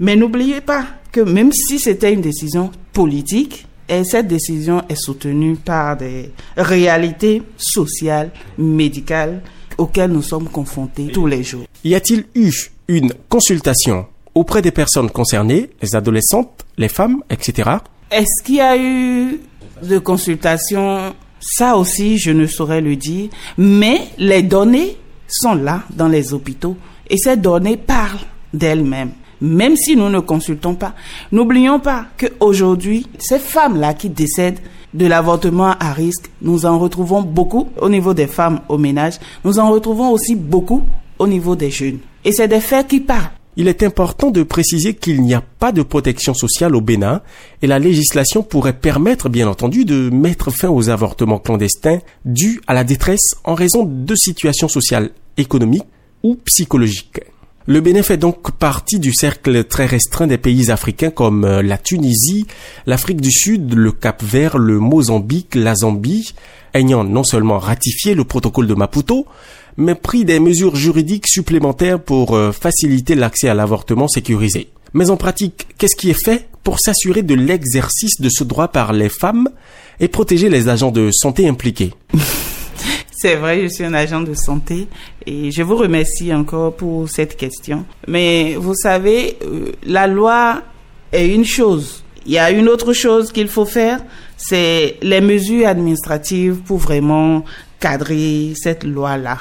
Mais 0.00 0.16
n'oubliez 0.16 0.60
pas 0.60 0.86
que 1.12 1.20
même 1.20 1.52
si 1.52 1.78
c'était 1.78 2.12
une 2.12 2.20
décision 2.20 2.70
politique, 2.92 3.66
et 3.88 4.04
cette 4.04 4.28
décision 4.28 4.82
est 4.88 5.00
soutenue 5.00 5.56
par 5.56 5.96
des 5.96 6.30
réalités 6.56 7.42
sociales, 7.56 8.30
médicales, 8.58 9.42
auxquelles 9.78 10.10
nous 10.10 10.22
sommes 10.22 10.48
confrontés 10.48 11.06
tous 11.06 11.26
les 11.26 11.42
jours. 11.42 11.64
Y 11.84 11.94
a-t-il 11.94 12.26
eu 12.34 12.52
une 12.88 13.12
consultation 13.28 14.06
auprès 14.38 14.62
des 14.62 14.70
personnes 14.70 15.10
concernées, 15.10 15.70
les 15.82 15.96
adolescentes, 15.96 16.64
les 16.76 16.88
femmes, 16.88 17.22
etc. 17.28 17.70
Est-ce 18.10 18.44
qu'il 18.44 18.56
y 18.56 18.60
a 18.60 18.76
eu 18.78 19.40
de 19.82 19.98
consultation? 19.98 21.14
Ça 21.40 21.76
aussi, 21.76 22.18
je 22.18 22.30
ne 22.30 22.46
saurais 22.46 22.80
le 22.80 22.94
dire. 22.94 23.30
Mais 23.56 24.00
les 24.16 24.42
données 24.42 24.96
sont 25.28 25.54
là 25.54 25.82
dans 25.90 26.08
les 26.08 26.32
hôpitaux 26.32 26.76
et 27.10 27.16
ces 27.16 27.36
données 27.36 27.76
parlent 27.76 28.20
d'elles-mêmes. 28.54 29.10
Même 29.40 29.76
si 29.76 29.96
nous 29.96 30.08
ne 30.08 30.20
consultons 30.20 30.74
pas, 30.74 30.94
n'oublions 31.32 31.80
pas 31.80 32.06
qu'aujourd'hui, 32.16 33.06
ces 33.18 33.38
femmes-là 33.38 33.94
qui 33.94 34.08
décèdent 34.08 34.58
de 34.94 35.06
l'avortement 35.06 35.74
à 35.78 35.92
risque, 35.92 36.30
nous 36.42 36.64
en 36.64 36.78
retrouvons 36.78 37.22
beaucoup 37.22 37.68
au 37.80 37.88
niveau 37.88 38.14
des 38.14 38.26
femmes 38.26 38.60
au 38.68 38.78
ménage, 38.78 39.14
nous 39.44 39.58
en 39.58 39.70
retrouvons 39.70 40.10
aussi 40.10 40.34
beaucoup 40.34 40.82
au 41.18 41.26
niveau 41.26 41.54
des 41.56 41.70
jeunes. 41.70 41.98
Et 42.24 42.32
c'est 42.32 42.48
des 42.48 42.60
faits 42.60 42.88
qui 42.88 43.00
parlent. 43.00 43.37
Il 43.60 43.66
est 43.66 43.82
important 43.82 44.30
de 44.30 44.44
préciser 44.44 44.94
qu'il 44.94 45.20
n'y 45.20 45.34
a 45.34 45.40
pas 45.40 45.72
de 45.72 45.82
protection 45.82 46.32
sociale 46.32 46.76
au 46.76 46.80
Bénin 46.80 47.22
et 47.60 47.66
la 47.66 47.80
législation 47.80 48.44
pourrait 48.44 48.78
permettre, 48.78 49.28
bien 49.28 49.48
entendu, 49.48 49.84
de 49.84 50.10
mettre 50.10 50.52
fin 50.52 50.68
aux 50.68 50.90
avortements 50.90 51.40
clandestins 51.40 51.98
dus 52.24 52.60
à 52.68 52.74
la 52.74 52.84
détresse 52.84 53.34
en 53.42 53.54
raison 53.54 53.84
de 53.84 54.14
situations 54.14 54.68
sociales, 54.68 55.10
économiques 55.38 55.88
ou 56.22 56.36
psychologiques. 56.44 57.20
Le 57.66 57.80
Bénin 57.80 58.04
fait 58.04 58.16
donc 58.16 58.52
partie 58.52 59.00
du 59.00 59.12
cercle 59.12 59.64
très 59.64 59.86
restreint 59.86 60.28
des 60.28 60.38
pays 60.38 60.70
africains 60.70 61.10
comme 61.10 61.44
euh, 61.44 61.60
la 61.60 61.78
Tunisie, 61.78 62.46
l'Afrique 62.86 63.20
du 63.20 63.32
Sud, 63.32 63.74
le 63.74 63.90
Cap-Vert, 63.90 64.56
le 64.56 64.78
Mozambique, 64.78 65.56
la 65.56 65.74
Zambie, 65.74 66.32
ayant 66.74 67.02
non 67.02 67.24
seulement 67.24 67.58
ratifié 67.58 68.14
le 68.14 68.22
protocole 68.22 68.68
de 68.68 68.74
Maputo, 68.74 69.26
mais 69.78 69.94
pris 69.94 70.24
des 70.24 70.40
mesures 70.40 70.76
juridiques 70.76 71.28
supplémentaires 71.28 72.00
pour 72.00 72.34
euh, 72.34 72.52
faciliter 72.52 73.14
l'accès 73.14 73.48
à 73.48 73.54
l'avortement 73.54 74.08
sécurisé. 74.08 74.68
Mais 74.92 75.08
en 75.08 75.16
pratique, 75.16 75.68
qu'est-ce 75.78 75.96
qui 75.96 76.10
est 76.10 76.24
fait 76.24 76.48
pour 76.64 76.80
s'assurer 76.80 77.22
de 77.22 77.34
l'exercice 77.34 78.20
de 78.20 78.28
ce 78.28 78.42
droit 78.42 78.68
par 78.68 78.92
les 78.92 79.08
femmes 79.08 79.48
et 80.00 80.08
protéger 80.08 80.48
les 80.48 80.68
agents 80.68 80.90
de 80.90 81.10
santé 81.12 81.48
impliqués? 81.48 81.92
C'est 83.20 83.36
vrai, 83.36 83.62
je 83.62 83.68
suis 83.68 83.84
un 83.84 83.94
agent 83.94 84.20
de 84.20 84.34
santé 84.34 84.86
et 85.26 85.50
je 85.50 85.62
vous 85.62 85.76
remercie 85.76 86.32
encore 86.32 86.76
pour 86.76 87.08
cette 87.08 87.36
question. 87.36 87.84
Mais 88.06 88.54
vous 88.56 88.74
savez, 88.74 89.38
euh, 89.44 89.72
la 89.84 90.06
loi 90.06 90.62
est 91.12 91.28
une 91.28 91.44
chose. 91.44 92.04
Il 92.26 92.32
y 92.32 92.38
a 92.38 92.50
une 92.50 92.68
autre 92.68 92.92
chose 92.92 93.32
qu'il 93.32 93.48
faut 93.48 93.64
faire, 93.64 94.00
c'est 94.36 94.98
les 95.02 95.20
mesures 95.20 95.66
administratives 95.66 96.56
pour 96.64 96.78
vraiment 96.78 97.44
cadrer 97.80 98.52
cette 98.56 98.84
loi-là. 98.84 99.38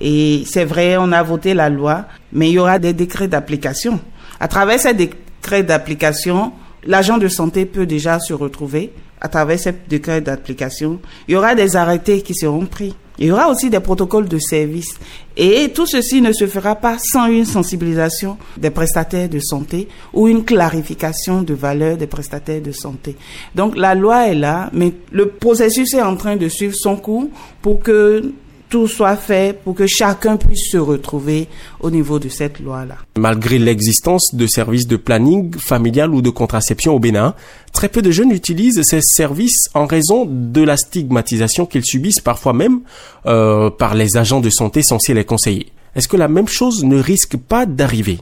Et 0.00 0.42
c'est 0.46 0.64
vrai, 0.64 0.96
on 0.96 1.12
a 1.12 1.22
voté 1.22 1.54
la 1.54 1.68
loi, 1.70 2.06
mais 2.32 2.50
il 2.50 2.54
y 2.54 2.58
aura 2.58 2.78
des 2.78 2.92
décrets 2.92 3.28
d'application. 3.28 4.00
À 4.40 4.48
travers 4.48 4.78
ces 4.78 4.94
décrets 4.94 5.62
d'application, 5.62 6.52
l'agent 6.84 7.18
de 7.18 7.28
santé 7.28 7.66
peut 7.66 7.86
déjà 7.86 8.18
se 8.20 8.32
retrouver 8.32 8.92
à 9.20 9.28
travers 9.28 9.58
ces 9.58 9.72
décrets 9.88 10.20
d'application. 10.20 11.00
Il 11.26 11.32
y 11.32 11.36
aura 11.36 11.54
des 11.54 11.76
arrêtés 11.76 12.22
qui 12.22 12.34
seront 12.34 12.66
pris. 12.66 12.94
Il 13.18 13.26
y 13.26 13.32
aura 13.32 13.48
aussi 13.50 13.68
des 13.68 13.80
protocoles 13.80 14.28
de 14.28 14.38
service. 14.38 14.96
Et 15.36 15.70
tout 15.74 15.86
ceci 15.86 16.20
ne 16.20 16.32
se 16.32 16.46
fera 16.46 16.76
pas 16.76 16.96
sans 16.98 17.26
une 17.26 17.44
sensibilisation 17.44 18.38
des 18.56 18.70
prestataires 18.70 19.28
de 19.28 19.40
santé 19.40 19.88
ou 20.12 20.28
une 20.28 20.44
clarification 20.44 21.42
de 21.42 21.54
valeur 21.54 21.96
des 21.96 22.06
prestataires 22.06 22.60
de 22.60 22.72
santé. 22.72 23.16
Donc 23.54 23.76
la 23.76 23.94
loi 23.94 24.28
est 24.28 24.34
là, 24.34 24.70
mais 24.72 24.92
le 25.12 25.28
processus 25.28 25.94
est 25.94 26.02
en 26.02 26.16
train 26.16 26.36
de 26.36 26.48
suivre 26.48 26.74
son 26.76 26.96
cours 26.96 27.28
pour 27.62 27.80
que 27.80 28.32
tout 28.68 28.86
soit 28.86 29.16
fait 29.16 29.58
pour 29.62 29.74
que 29.74 29.86
chacun 29.86 30.36
puisse 30.36 30.70
se 30.70 30.76
retrouver 30.76 31.48
au 31.80 31.90
niveau 31.90 32.18
de 32.18 32.28
cette 32.28 32.60
loi-là. 32.60 32.96
Malgré 33.18 33.58
l'existence 33.58 34.34
de 34.34 34.46
services 34.46 34.86
de 34.86 34.96
planning 34.96 35.54
familial 35.58 36.14
ou 36.14 36.22
de 36.22 36.30
contraception 36.30 36.94
au 36.94 36.98
Bénin, 36.98 37.34
très 37.72 37.88
peu 37.88 38.02
de 38.02 38.10
jeunes 38.10 38.30
utilisent 38.30 38.82
ces 38.82 39.00
services 39.02 39.68
en 39.74 39.86
raison 39.86 40.26
de 40.28 40.62
la 40.62 40.76
stigmatisation 40.76 41.66
qu'ils 41.66 41.84
subissent 41.84 42.20
parfois 42.20 42.52
même 42.52 42.80
euh, 43.26 43.70
par 43.70 43.94
les 43.94 44.16
agents 44.16 44.40
de 44.40 44.50
santé 44.50 44.82
censés 44.82 45.14
les 45.14 45.24
conseiller. 45.24 45.72
Est-ce 45.94 46.08
que 46.08 46.16
la 46.16 46.28
même 46.28 46.48
chose 46.48 46.84
ne 46.84 47.00
risque 47.00 47.36
pas 47.36 47.66
d'arriver? 47.66 48.18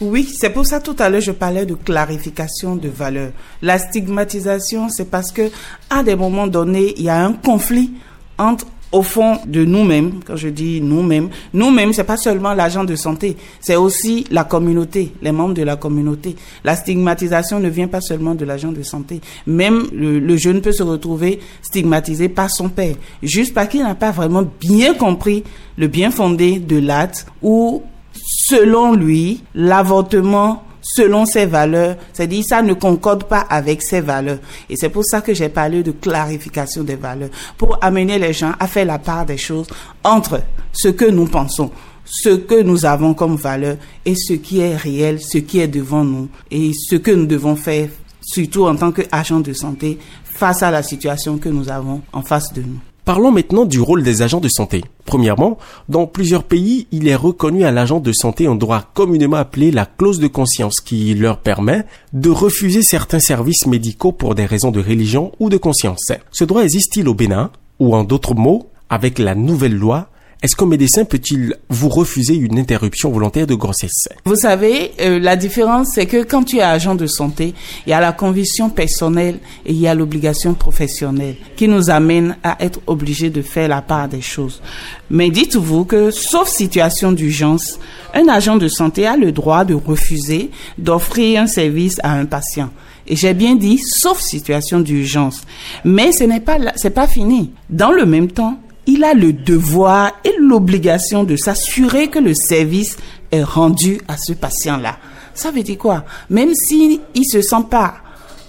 Oui, 0.00 0.28
c'est 0.38 0.50
pour 0.50 0.66
ça 0.66 0.80
tout 0.80 0.96
à 0.98 1.08
l'heure 1.08 1.20
je 1.20 1.32
parlais 1.32 1.66
de 1.66 1.74
clarification 1.74 2.76
de 2.76 2.88
valeur. 2.88 3.32
La 3.60 3.78
stigmatisation, 3.78 4.88
c'est 4.88 5.10
parce 5.10 5.30
que 5.30 5.50
à 5.90 6.02
des 6.02 6.16
moments 6.16 6.46
donnés, 6.46 6.94
il 6.96 7.04
y 7.04 7.08
a 7.10 7.22
un 7.22 7.34
conflit 7.34 7.92
entre 8.38 8.66
au 8.92 9.02
fond 9.02 9.38
de 9.46 9.64
nous-mêmes, 9.64 10.20
quand 10.26 10.36
je 10.36 10.48
dis 10.48 10.80
nous-mêmes, 10.80 11.28
nous-mêmes, 11.54 11.92
c'est 11.92 12.04
pas 12.04 12.16
seulement 12.16 12.54
l'agent 12.54 12.84
de 12.84 12.96
santé, 12.96 13.36
c'est 13.60 13.76
aussi 13.76 14.24
la 14.30 14.44
communauté, 14.44 15.12
les 15.22 15.32
membres 15.32 15.54
de 15.54 15.62
la 15.62 15.76
communauté. 15.76 16.34
La 16.64 16.74
stigmatisation 16.74 17.60
ne 17.60 17.68
vient 17.68 17.88
pas 17.88 18.00
seulement 18.00 18.34
de 18.34 18.44
l'agent 18.44 18.72
de 18.72 18.82
santé. 18.82 19.20
Même 19.46 19.86
le, 19.92 20.36
jeune 20.36 20.60
peut 20.60 20.72
se 20.72 20.82
retrouver 20.82 21.40
stigmatisé 21.62 22.28
par 22.28 22.50
son 22.50 22.68
père, 22.68 22.96
juste 23.22 23.54
parce 23.54 23.68
qu'il 23.68 23.82
n'a 23.82 23.94
pas 23.94 24.10
vraiment 24.10 24.42
bien 24.60 24.94
compris 24.94 25.44
le 25.76 25.86
bien 25.86 26.10
fondé 26.10 26.58
de 26.58 26.78
l'acte 26.78 27.26
ou, 27.42 27.82
selon 28.12 28.94
lui, 28.94 29.42
l'avortement 29.54 30.64
selon 30.82 31.26
ses 31.26 31.46
valeurs. 31.46 31.96
C'est-à-dire, 32.12 32.44
ça 32.46 32.62
ne 32.62 32.74
concorde 32.74 33.24
pas 33.24 33.40
avec 33.48 33.82
ses 33.82 34.00
valeurs. 34.00 34.38
Et 34.68 34.76
c'est 34.76 34.88
pour 34.88 35.04
ça 35.04 35.20
que 35.20 35.34
j'ai 35.34 35.48
parlé 35.48 35.82
de 35.82 35.92
clarification 35.92 36.82
des 36.82 36.96
valeurs, 36.96 37.30
pour 37.58 37.78
amener 37.80 38.18
les 38.18 38.32
gens 38.32 38.52
à 38.58 38.66
faire 38.66 38.86
la 38.86 38.98
part 38.98 39.26
des 39.26 39.38
choses 39.38 39.68
entre 40.04 40.42
ce 40.72 40.88
que 40.88 41.04
nous 41.04 41.26
pensons 41.26 41.70
ce 42.10 42.30
que 42.30 42.60
nous 42.62 42.84
avons 42.86 43.14
comme 43.14 43.36
valeur 43.36 43.76
et 44.04 44.16
ce 44.16 44.32
qui 44.32 44.58
est 44.58 44.76
réel, 44.76 45.20
ce 45.20 45.38
qui 45.38 45.60
est 45.60 45.68
devant 45.68 46.04
nous 46.04 46.28
et 46.50 46.72
ce 46.72 46.96
que 46.96 47.12
nous 47.12 47.26
devons 47.26 47.54
faire, 47.54 47.88
surtout 48.20 48.66
en 48.66 48.74
tant 48.74 48.90
qu'agents 48.90 49.38
de 49.38 49.52
santé, 49.52 49.96
face 50.24 50.62
à 50.62 50.72
la 50.72 50.82
situation 50.82 51.38
que 51.38 51.48
nous 51.48 51.68
avons 51.68 52.02
en 52.12 52.22
face 52.22 52.52
de 52.52 52.62
nous. 52.62 52.89
Parlons 53.10 53.32
maintenant 53.32 53.64
du 53.64 53.80
rôle 53.80 54.04
des 54.04 54.22
agents 54.22 54.38
de 54.38 54.48
santé. 54.48 54.84
Premièrement, 55.04 55.58
dans 55.88 56.06
plusieurs 56.06 56.44
pays, 56.44 56.86
il 56.92 57.08
est 57.08 57.16
reconnu 57.16 57.64
à 57.64 57.72
l'agent 57.72 57.98
de 57.98 58.12
santé 58.12 58.46
un 58.46 58.54
droit 58.54 58.84
communément 58.94 59.36
appelé 59.36 59.72
la 59.72 59.84
clause 59.84 60.20
de 60.20 60.28
conscience 60.28 60.80
qui 60.80 61.12
leur 61.14 61.38
permet 61.38 61.86
de 62.12 62.30
refuser 62.30 62.82
certains 62.82 63.18
services 63.18 63.66
médicaux 63.66 64.12
pour 64.12 64.36
des 64.36 64.46
raisons 64.46 64.70
de 64.70 64.78
religion 64.78 65.32
ou 65.40 65.48
de 65.48 65.56
conscience. 65.56 66.12
Ce 66.30 66.44
droit 66.44 66.62
existe-t-il 66.62 67.08
au 67.08 67.14
Bénin 67.14 67.50
Ou 67.80 67.96
en 67.96 68.04
d'autres 68.04 68.36
mots, 68.36 68.70
avec 68.88 69.18
la 69.18 69.34
nouvelle 69.34 69.74
loi, 69.74 70.06
est-ce 70.42 70.56
qu'un 70.56 70.66
médecin 70.66 71.04
peut-il 71.04 71.54
vous 71.68 71.90
refuser 71.90 72.34
une 72.34 72.58
interruption 72.58 73.10
volontaire 73.10 73.46
de 73.46 73.54
grossesse? 73.54 74.08
Vous 74.24 74.36
savez, 74.36 74.92
euh, 75.00 75.18
la 75.18 75.36
différence, 75.36 75.88
c'est 75.94 76.06
que 76.06 76.22
quand 76.22 76.44
tu 76.44 76.56
es 76.56 76.62
agent 76.62 76.94
de 76.94 77.06
santé, 77.06 77.52
il 77.86 77.90
y 77.90 77.92
a 77.92 78.00
la 78.00 78.12
conviction 78.12 78.70
personnelle 78.70 79.38
et 79.66 79.72
il 79.72 79.78
y 79.78 79.86
a 79.86 79.94
l'obligation 79.94 80.54
professionnelle 80.54 81.36
qui 81.56 81.68
nous 81.68 81.90
amène 81.90 82.36
à 82.42 82.56
être 82.64 82.80
obligés 82.86 83.28
de 83.28 83.42
faire 83.42 83.68
la 83.68 83.82
part 83.82 84.08
des 84.08 84.22
choses. 84.22 84.62
Mais 85.10 85.28
dites-vous 85.28 85.84
que, 85.84 86.10
sauf 86.10 86.48
situation 86.48 87.12
d'urgence, 87.12 87.78
un 88.14 88.26
agent 88.28 88.56
de 88.56 88.68
santé 88.68 89.06
a 89.06 89.18
le 89.18 89.32
droit 89.32 89.66
de 89.66 89.74
refuser 89.74 90.50
d'offrir 90.78 91.42
un 91.42 91.46
service 91.46 92.00
à 92.02 92.12
un 92.12 92.24
patient. 92.24 92.70
Et 93.06 93.14
j'ai 93.14 93.34
bien 93.34 93.56
dit, 93.56 93.78
sauf 93.78 94.20
situation 94.20 94.80
d'urgence. 94.80 95.42
Mais 95.84 96.12
ce 96.12 96.24
n'est 96.24 96.40
pas, 96.40 96.56
c'est 96.76 96.90
pas 96.94 97.06
fini. 97.06 97.50
Dans 97.68 97.92
le 97.92 98.06
même 98.06 98.30
temps, 98.30 98.58
il 98.86 99.04
a 99.04 99.14
le 99.14 99.32
devoir 99.32 100.12
et 100.24 100.32
l'obligation 100.38 101.24
de 101.24 101.36
s'assurer 101.36 102.08
que 102.08 102.18
le 102.18 102.34
service 102.34 102.96
est 103.30 103.42
rendu 103.42 104.00
à 104.08 104.16
ce 104.16 104.32
patient-là. 104.32 104.98
Ça 105.34 105.50
veut 105.50 105.62
dire 105.62 105.78
quoi? 105.78 106.04
Même 106.28 106.54
s'il 106.54 107.00
ne 107.16 107.22
se 107.22 107.42
sent 107.42 107.64
pas 107.70 107.94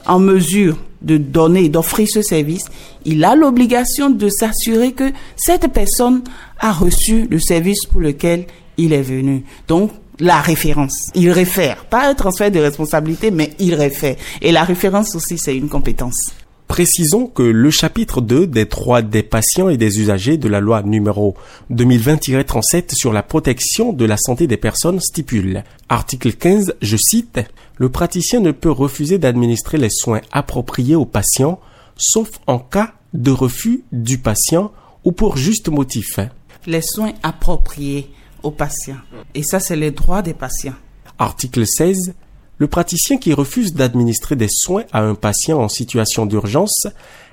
en 0.05 0.19
mesure 0.19 0.77
de 1.01 1.17
donner, 1.17 1.69
d'offrir 1.69 2.07
ce 2.09 2.21
service, 2.21 2.65
il 3.05 3.23
a 3.23 3.35
l'obligation 3.35 4.09
de 4.09 4.29
s'assurer 4.29 4.91
que 4.91 5.11
cette 5.35 5.67
personne 5.71 6.23
a 6.59 6.71
reçu 6.71 7.27
le 7.29 7.39
service 7.39 7.85
pour 7.85 8.01
lequel 8.01 8.45
il 8.77 8.93
est 8.93 9.01
venu. 9.01 9.43
Donc, 9.67 9.91
la 10.19 10.39
référence. 10.39 11.09
Il 11.15 11.31
réfère. 11.31 11.85
Pas 11.85 12.07
un 12.07 12.13
transfert 12.13 12.51
de 12.51 12.59
responsabilité, 12.59 13.31
mais 13.31 13.51
il 13.59 13.73
réfère. 13.73 14.15
Et 14.41 14.51
la 14.51 14.63
référence 14.63 15.15
aussi, 15.15 15.37
c'est 15.37 15.55
une 15.55 15.69
compétence. 15.69 16.31
Précisons 16.71 17.27
que 17.27 17.43
le 17.43 17.69
chapitre 17.69 18.21
2 18.21 18.47
des 18.47 18.63
droits 18.63 19.01
des 19.01 19.23
patients 19.23 19.67
et 19.67 19.75
des 19.75 19.99
usagers 19.99 20.37
de 20.37 20.47
la 20.47 20.61
loi 20.61 20.83
numéro 20.83 21.35
2020-37 21.69 22.95
sur 22.95 23.11
la 23.11 23.23
protection 23.23 23.91
de 23.91 24.05
la 24.05 24.15
santé 24.15 24.47
des 24.47 24.55
personnes 24.55 25.01
stipule. 25.01 25.65
Article 25.89 26.31
15, 26.31 26.75
je 26.81 26.95
cite, 26.95 27.41
Le 27.75 27.89
praticien 27.89 28.39
ne 28.39 28.51
peut 28.51 28.71
refuser 28.71 29.17
d'administrer 29.17 29.79
les 29.79 29.89
soins 29.89 30.21
appropriés 30.31 30.95
au 30.95 31.03
patient, 31.03 31.59
sauf 31.97 32.29
en 32.47 32.59
cas 32.59 32.93
de 33.13 33.31
refus 33.31 33.83
du 33.91 34.17
patient 34.19 34.71
ou 35.03 35.11
pour 35.11 35.35
juste 35.35 35.67
motif. 35.67 36.21
Les 36.67 36.81
soins 36.81 37.11
appropriés 37.21 38.09
aux 38.43 38.51
patients. 38.51 39.01
Et 39.35 39.43
ça, 39.43 39.59
c'est 39.59 39.75
les 39.75 39.91
droits 39.91 40.21
des 40.21 40.33
patients. 40.33 40.75
Article 41.19 41.67
16, 41.67 42.13
le 42.61 42.67
praticien 42.67 43.17
qui 43.17 43.33
refuse 43.33 43.73
d'administrer 43.73 44.35
des 44.35 44.47
soins 44.47 44.83
à 44.93 45.01
un 45.01 45.15
patient 45.15 45.59
en 45.59 45.67
situation 45.67 46.27
d'urgence 46.27 46.85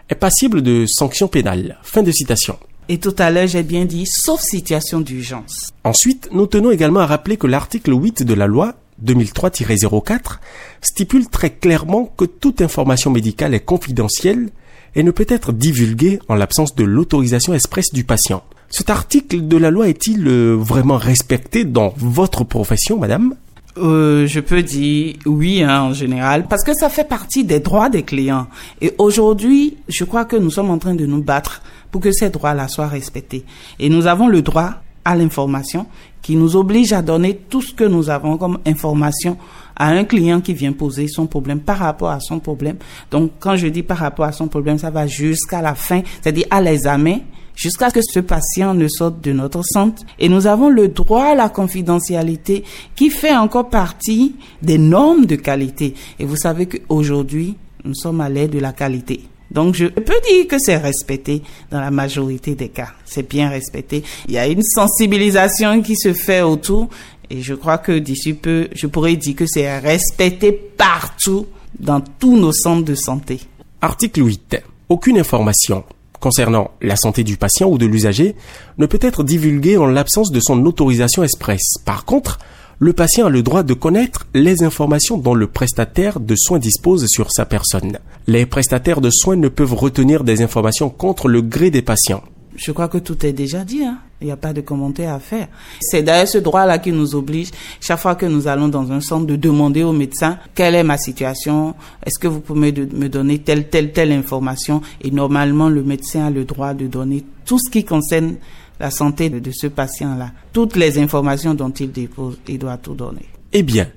est 0.09 0.15
passible 0.15 0.63
de 0.63 0.87
sanctions 0.89 1.29
pénales. 1.29 1.77
Fin 1.83 2.03
de 2.03 2.11
citation. 2.11 2.59
Et 2.89 2.97
tout 2.97 3.15
à 3.19 3.31
l'heure, 3.31 3.47
j'ai 3.47 3.63
bien 3.63 3.85
dit, 3.85 4.07
sauf 4.07 4.41
situation 4.41 5.03
d'urgence. 5.03 5.71
Ensuite, 5.85 6.31
nous 6.33 6.47
tenons 6.47 6.71
également 6.71 7.01
à 7.01 7.07
rappeler 7.07 7.37
que 7.37 7.47
l'article 7.47 7.93
8 7.93 8.23
de 8.23 8.33
la 8.33 8.47
loi 8.47 8.77
2003-04 9.05 10.39
stipule 10.81 11.29
très 11.29 11.51
clairement 11.51 12.07
que 12.07 12.25
toute 12.25 12.63
information 12.63 13.11
médicale 13.11 13.53
est 13.53 13.61
confidentielle 13.61 14.49
et 14.95 15.03
ne 15.03 15.11
peut 15.11 15.27
être 15.29 15.53
divulguée 15.53 16.21
en 16.29 16.37
l'absence 16.37 16.75
de 16.75 16.85
l'autorisation 16.85 17.53
expresse 17.53 17.93
du 17.93 18.05
patient. 18.05 18.45
Cet 18.71 18.89
article 18.89 19.47
de 19.47 19.57
la 19.59 19.71
loi 19.71 19.89
est-il 19.89 20.27
euh, 20.27 20.55
vraiment 20.55 20.97
respecté 20.97 21.65
dans 21.65 21.93
votre 21.99 22.45
profession, 22.45 22.99
madame? 22.99 23.35
Euh, 23.81 24.27
je 24.27 24.41
peux 24.41 24.63
dire 24.63 25.15
oui 25.27 25.63
hein, 25.63 25.83
en 25.83 25.93
général 25.93 26.47
parce 26.49 26.65
que 26.65 26.75
ça 26.75 26.89
fait 26.89 27.09
partie 27.09 27.45
des 27.45 27.61
droits 27.61 27.89
des 27.89 28.03
clients. 28.03 28.47
Et 28.81 28.93
aujourd'hui, 28.99 29.77
je 29.89 30.05
crois 30.05 30.25
que 30.25 30.37
nous 30.37 30.51
sommes 30.51 30.71
en 30.71 30.79
train 30.79 30.95
de 30.95 31.07
nous 31.07 31.23
battre 31.23 31.63
pour 31.91 32.01
que 32.01 32.13
ces 32.13 32.31
droits-là 32.31 32.69
soient 32.69 32.89
respectés. 32.89 33.45
Et 33.79 33.89
nous 33.89 34.07
avons 34.07 34.29
le 34.29 34.43
droit 34.43 34.75
à 35.05 35.17
l'information 35.17 35.87
qui 36.21 36.37
nous 36.37 36.57
oblige 36.57 36.93
à 36.93 37.01
donner 37.01 37.35
tout 37.49 37.63
ce 37.63 37.73
que 37.73 37.85
nous 37.85 38.11
avons 38.11 38.37
comme 38.37 38.59
information 38.67 39.39
à 39.77 39.89
un 39.89 40.05
client 40.05 40.41
qui 40.41 40.53
vient 40.53 40.73
poser 40.73 41.09
son 41.09 41.27
problème 41.27 41.61
par 41.61 41.79
rapport 41.79 42.11
à 42.11 42.21
son 42.21 42.41
problème. 42.41 42.77
Donc, 43.11 43.33
quand 43.39 43.57
je 43.57 43.69
dis 43.69 43.83
par 43.83 43.99
rapport 43.99 44.27
à 44.27 44.33
son 44.33 44.49
problème, 44.49 44.79
ça 44.79 44.91
va 44.91 45.07
jusqu'à 45.07 45.63
la 45.63 45.75
fin, 45.75 46.03
c'est-à-dire 46.21 46.47
à 46.51 46.61
l'examen 46.61 47.21
jusqu'à 47.59 47.91
ce 47.91 47.95
que 47.95 48.01
ce 48.03 48.21
patient 48.21 48.73
ne 48.73 48.89
sorte 48.89 49.21
de 49.21 49.33
notre 49.33 49.63
centre. 49.65 50.03
Et 50.19 50.29
nous 50.29 50.47
avons 50.47 50.71
le 50.71 50.89
droit 50.89 51.25
à 51.25 51.35
la 51.35 51.49
confidentialité 51.51 52.65
qui 52.95 53.11
fait 53.11 53.37
encore 53.37 53.69
partie 53.69 54.37
des 54.63 54.79
normes 54.79 55.27
de 55.27 55.37
qualité. 55.37 55.95
Et 56.19 56.25
vous 56.25 56.37
savez 56.37 56.67
qu'aujourd'hui, 56.67 57.57
nous 57.85 57.95
sommes 57.95 58.21
à 58.21 58.29
l'aide 58.29 58.53
de 58.53 58.61
la 58.61 58.73
qualité. 58.73 59.21
Donc 59.51 59.75
je 59.75 59.87
peux 59.87 60.21
dire 60.31 60.47
que 60.47 60.59
c'est 60.59 60.77
respecté 60.77 61.43
dans 61.71 61.81
la 61.81 61.91
majorité 61.91 62.55
des 62.55 62.69
cas. 62.69 62.91
C'est 63.05 63.29
bien 63.29 63.49
respecté. 63.49 64.05
Il 64.29 64.35
y 64.35 64.39
a 64.39 64.47
une 64.47 64.63
sensibilisation 64.63 65.83
qui 65.83 65.97
se 65.97 66.13
fait 66.13 66.43
autour 66.43 66.89
et 67.31 67.43
je 67.43 67.55
crois 67.55 67.79
que 67.79 67.99
d'ici 67.99 68.35
peu, 68.35 68.69
je 68.75 68.87
pourrais 68.87 69.17
dire 69.17 69.35
que 69.37 69.47
c'est 69.47 69.79
respecté 69.79 70.53
partout 70.53 71.47
dans 71.79 72.01
tous 72.01 72.37
nos 72.37 72.53
centres 72.53 72.85
de 72.85 72.95
santé. 72.95 73.41
Article 73.81 74.25
8. 74.25 74.63
Aucune 74.89 75.19
information 75.19 75.85
concernant 76.21 76.71
la 76.81 76.97
santé 76.97 77.25
du 77.25 77.37
patient 77.37 77.69
ou 77.69 77.79
de 77.79 77.87
l'usager 77.87 78.35
ne 78.79 78.87
peut 78.87 78.99
être 79.03 79.25
divulguée 79.25 79.77
en 79.77 79.87
l'absence 79.87 80.31
de 80.31 80.41
son 80.41 80.65
autorisation 80.67 81.23
expresse. 81.23 81.75
Par 81.85 82.05
contre, 82.05 82.39
le 82.81 82.93
patient 82.93 83.27
a 83.27 83.31
le 83.31 83.43
droit 83.43 83.65
de 83.65 83.75
connaître 83.75 84.29
les 84.35 84.63
informations 84.63 85.19
dont 85.19 85.35
le 85.35 85.49
prestataire 85.49 86.21
de 86.21 86.35
soins 86.37 86.61
dispose 86.61 87.07
sur 87.09 87.33
sa 87.33 87.45
personne. 87.45 87.99
Les 88.27 88.47
prestataires 88.47 89.01
de 89.01 89.11
soins 89.11 89.37
ne 89.37 89.49
peuvent 89.49 89.75
retenir 89.75 90.23
des 90.23 90.43
informations 90.43 90.91
contre 90.91 91.29
le 91.29 91.43
gré 91.43 91.71
des 91.71 91.83
patients. 91.83 92.23
Je 92.55 92.71
crois 92.71 92.89
que 92.89 92.99
tout 92.99 93.27
est 93.27 93.33
déjà 93.33 93.65
dit. 93.65 93.85
Hein. 93.85 93.99
Il 94.21 94.27
n'y 94.27 94.33
a 94.33 94.37
pas 94.37 94.53
de 94.53 94.61
commentaire 94.61 95.15
à 95.15 95.21
faire. 95.21 95.47
C'est 95.81 96.03
d'ailleurs 96.03 96.27
ce 96.27 96.39
droit-là 96.39 96.79
qui 96.79 96.91
nous 96.91 97.15
oblige, 97.15 97.51
chaque 97.81 98.01
fois 98.01 98.17
que 98.17 98.27
nous 98.27 98.49
allons 98.49 98.67
dans 98.69 98.91
un 98.91 99.01
centre, 99.01 99.27
de 99.27 99.37
demander 99.37 99.85
au 99.85 99.93
médecin 99.93 100.39
quelle 100.55 100.75
est 100.75 100.83
ma 100.83 100.99
situation, 100.99 101.75
est-ce 102.05 102.19
que 102.19 102.27
vous 102.27 102.41
pouvez 102.41 102.73
me 102.73 103.09
donner 103.09 103.39
telle, 103.39 103.69
telle, 103.69 103.93
telle 103.93 104.11
information. 104.11 104.81
Et 105.03 105.11
normalement, 105.11 105.69
le 105.69 105.83
médecin 105.83 106.27
a 106.27 106.31
le 106.31 106.45
droit 106.45 106.75
de 106.75 106.87
donner 106.87 107.25
tout 107.45 107.59
ce 107.59 107.71
qui 107.71 107.85
concerne 107.85 108.37
la 108.81 108.91
santé 108.91 109.31
de, 109.31 109.51
ce 109.53 109.67
patient-là. 109.67 110.31
Toutes 110.53 110.77
les 110.77 110.99
informations 110.99 111.55
dont 111.55 111.71
il 111.71 111.93
dépose, 111.93 112.39
il 112.49 112.59
doit 112.59 112.77
tout 112.77 112.95
donner. 112.95 113.27
Eh 113.53 113.63
bien, 113.63 113.89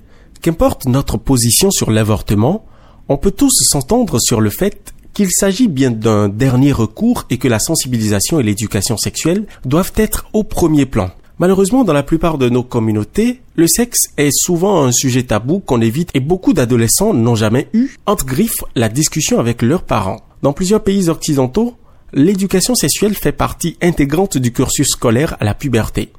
qu'importe 0.41 0.85
notre 0.85 1.17
position 1.17 1.71
sur 1.71 1.91
l'avortement, 1.91 2.65
on 3.09 3.17
peut 3.17 3.31
tous 3.31 3.51
s'entendre 3.71 4.19
sur 4.19 4.41
le 4.41 4.49
fait 4.49 4.93
qu'il 5.13 5.29
s'agit 5.31 5.67
bien 5.67 5.91
d'un 5.91 6.29
dernier 6.29 6.71
recours 6.71 7.25
et 7.29 7.37
que 7.37 7.47
la 7.47 7.59
sensibilisation 7.59 8.39
et 8.39 8.43
l'éducation 8.43 8.97
sexuelle 8.97 9.45
doivent 9.65 9.93
être 9.95 10.27
au 10.33 10.43
premier 10.43 10.85
plan. 10.85 11.11
Malheureusement, 11.39 11.83
dans 11.83 11.93
la 11.93 12.03
plupart 12.03 12.37
de 12.37 12.49
nos 12.49 12.61
communautés, 12.61 13.41
le 13.55 13.65
sexe 13.67 14.09
est 14.17 14.29
souvent 14.31 14.83
un 14.83 14.91
sujet 14.91 15.23
tabou 15.23 15.59
qu'on 15.59 15.81
évite 15.81 16.11
et 16.13 16.19
beaucoup 16.19 16.53
d'adolescents 16.53 17.15
n'ont 17.15 17.35
jamais 17.35 17.67
eu, 17.73 17.95
entre 18.05 18.25
griffes, 18.25 18.63
la 18.75 18.89
discussion 18.89 19.39
avec 19.39 19.63
leurs 19.63 19.83
parents. 19.83 20.21
Dans 20.43 20.53
plusieurs 20.53 20.83
pays 20.83 21.09
occidentaux, 21.09 21.75
l'éducation 22.13 22.75
sexuelle 22.75 23.15
fait 23.15 23.31
partie 23.31 23.75
intégrante 23.81 24.37
du 24.37 24.51
cursus 24.51 24.89
scolaire 24.89 25.35
à 25.39 25.45
la 25.45 25.55
puberté. 25.55 26.09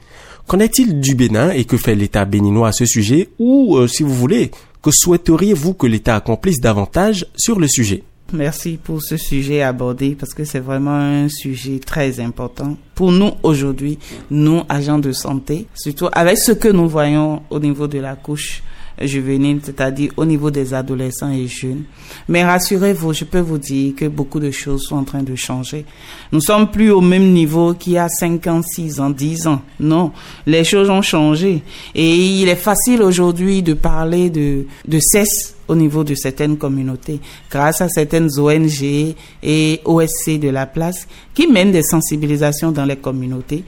Qu'en 0.48 0.58
est-il 0.58 1.00
du 1.00 1.14
Bénin 1.14 1.50
et 1.50 1.66
que 1.66 1.76
fait 1.76 1.94
l'État 1.94 2.24
béninois 2.24 2.68
à 2.68 2.72
ce 2.72 2.84
sujet 2.84 3.28
ou, 3.38 3.76
euh, 3.76 3.86
si 3.86 4.02
vous 4.02 4.14
voulez, 4.14 4.50
que 4.82 4.90
souhaiteriez-vous 4.92 5.74
que 5.74 5.86
l'État 5.86 6.16
accomplisse 6.16 6.60
davantage 6.60 7.26
sur 7.36 7.60
le 7.60 7.68
sujet? 7.68 8.02
Merci 8.32 8.78
pour 8.82 9.02
ce 9.02 9.16
sujet 9.18 9.62
abordé 9.62 10.16
parce 10.18 10.32
que 10.32 10.44
c'est 10.44 10.58
vraiment 10.60 10.94
un 10.96 11.28
sujet 11.28 11.78
très 11.78 12.18
important 12.18 12.76
pour 12.94 13.12
nous 13.12 13.32
aujourd'hui, 13.42 13.98
nous 14.30 14.62
agents 14.68 14.98
de 14.98 15.12
santé, 15.12 15.66
surtout 15.74 16.08
avec 16.12 16.38
ce 16.38 16.52
que 16.52 16.68
nous 16.68 16.88
voyons 16.88 17.42
au 17.50 17.58
niveau 17.58 17.86
de 17.88 17.98
la 17.98 18.14
couche 18.16 18.62
juvénile, 19.00 19.60
c'est-à-dire 19.62 20.12
au 20.16 20.24
niveau 20.24 20.50
des 20.50 20.74
adolescents 20.74 21.30
et 21.30 21.46
jeunes. 21.46 21.84
Mais 22.28 22.44
rassurez-vous, 22.44 23.12
je 23.12 23.24
peux 23.24 23.40
vous 23.40 23.58
dire 23.58 23.94
que 23.96 24.06
beaucoup 24.06 24.40
de 24.40 24.50
choses 24.50 24.84
sont 24.84 24.96
en 24.96 25.04
train 25.04 25.22
de 25.22 25.34
changer. 25.34 25.84
Nous 26.30 26.40
sommes 26.40 26.70
plus 26.70 26.90
au 26.90 27.00
même 27.00 27.32
niveau 27.32 27.74
qu'il 27.74 27.94
y 27.94 27.98
a 27.98 28.08
5 28.08 28.46
ans, 28.46 28.62
6 28.62 29.00
ans, 29.00 29.10
10 29.10 29.46
ans. 29.46 29.62
Non, 29.80 30.12
les 30.46 30.64
choses 30.64 30.90
ont 30.90 31.02
changé. 31.02 31.62
Et 31.94 32.40
il 32.40 32.48
est 32.48 32.56
facile 32.56 33.02
aujourd'hui 33.02 33.62
de 33.62 33.74
parler 33.74 34.30
de, 34.30 34.66
de 34.86 34.98
cesse 35.00 35.54
au 35.68 35.74
niveau 35.74 36.04
de 36.04 36.14
certaines 36.14 36.58
communautés, 36.58 37.20
grâce 37.50 37.80
à 37.80 37.88
certaines 37.88 38.28
ONG 38.38 39.14
et 39.42 39.80
OSC 39.84 40.38
de 40.38 40.48
la 40.50 40.66
place 40.66 41.06
qui 41.34 41.46
mènent 41.46 41.72
des 41.72 41.82
sensibilisations 41.82 42.72
dans 42.72 42.84
les 42.84 42.96
communautés 42.96 43.64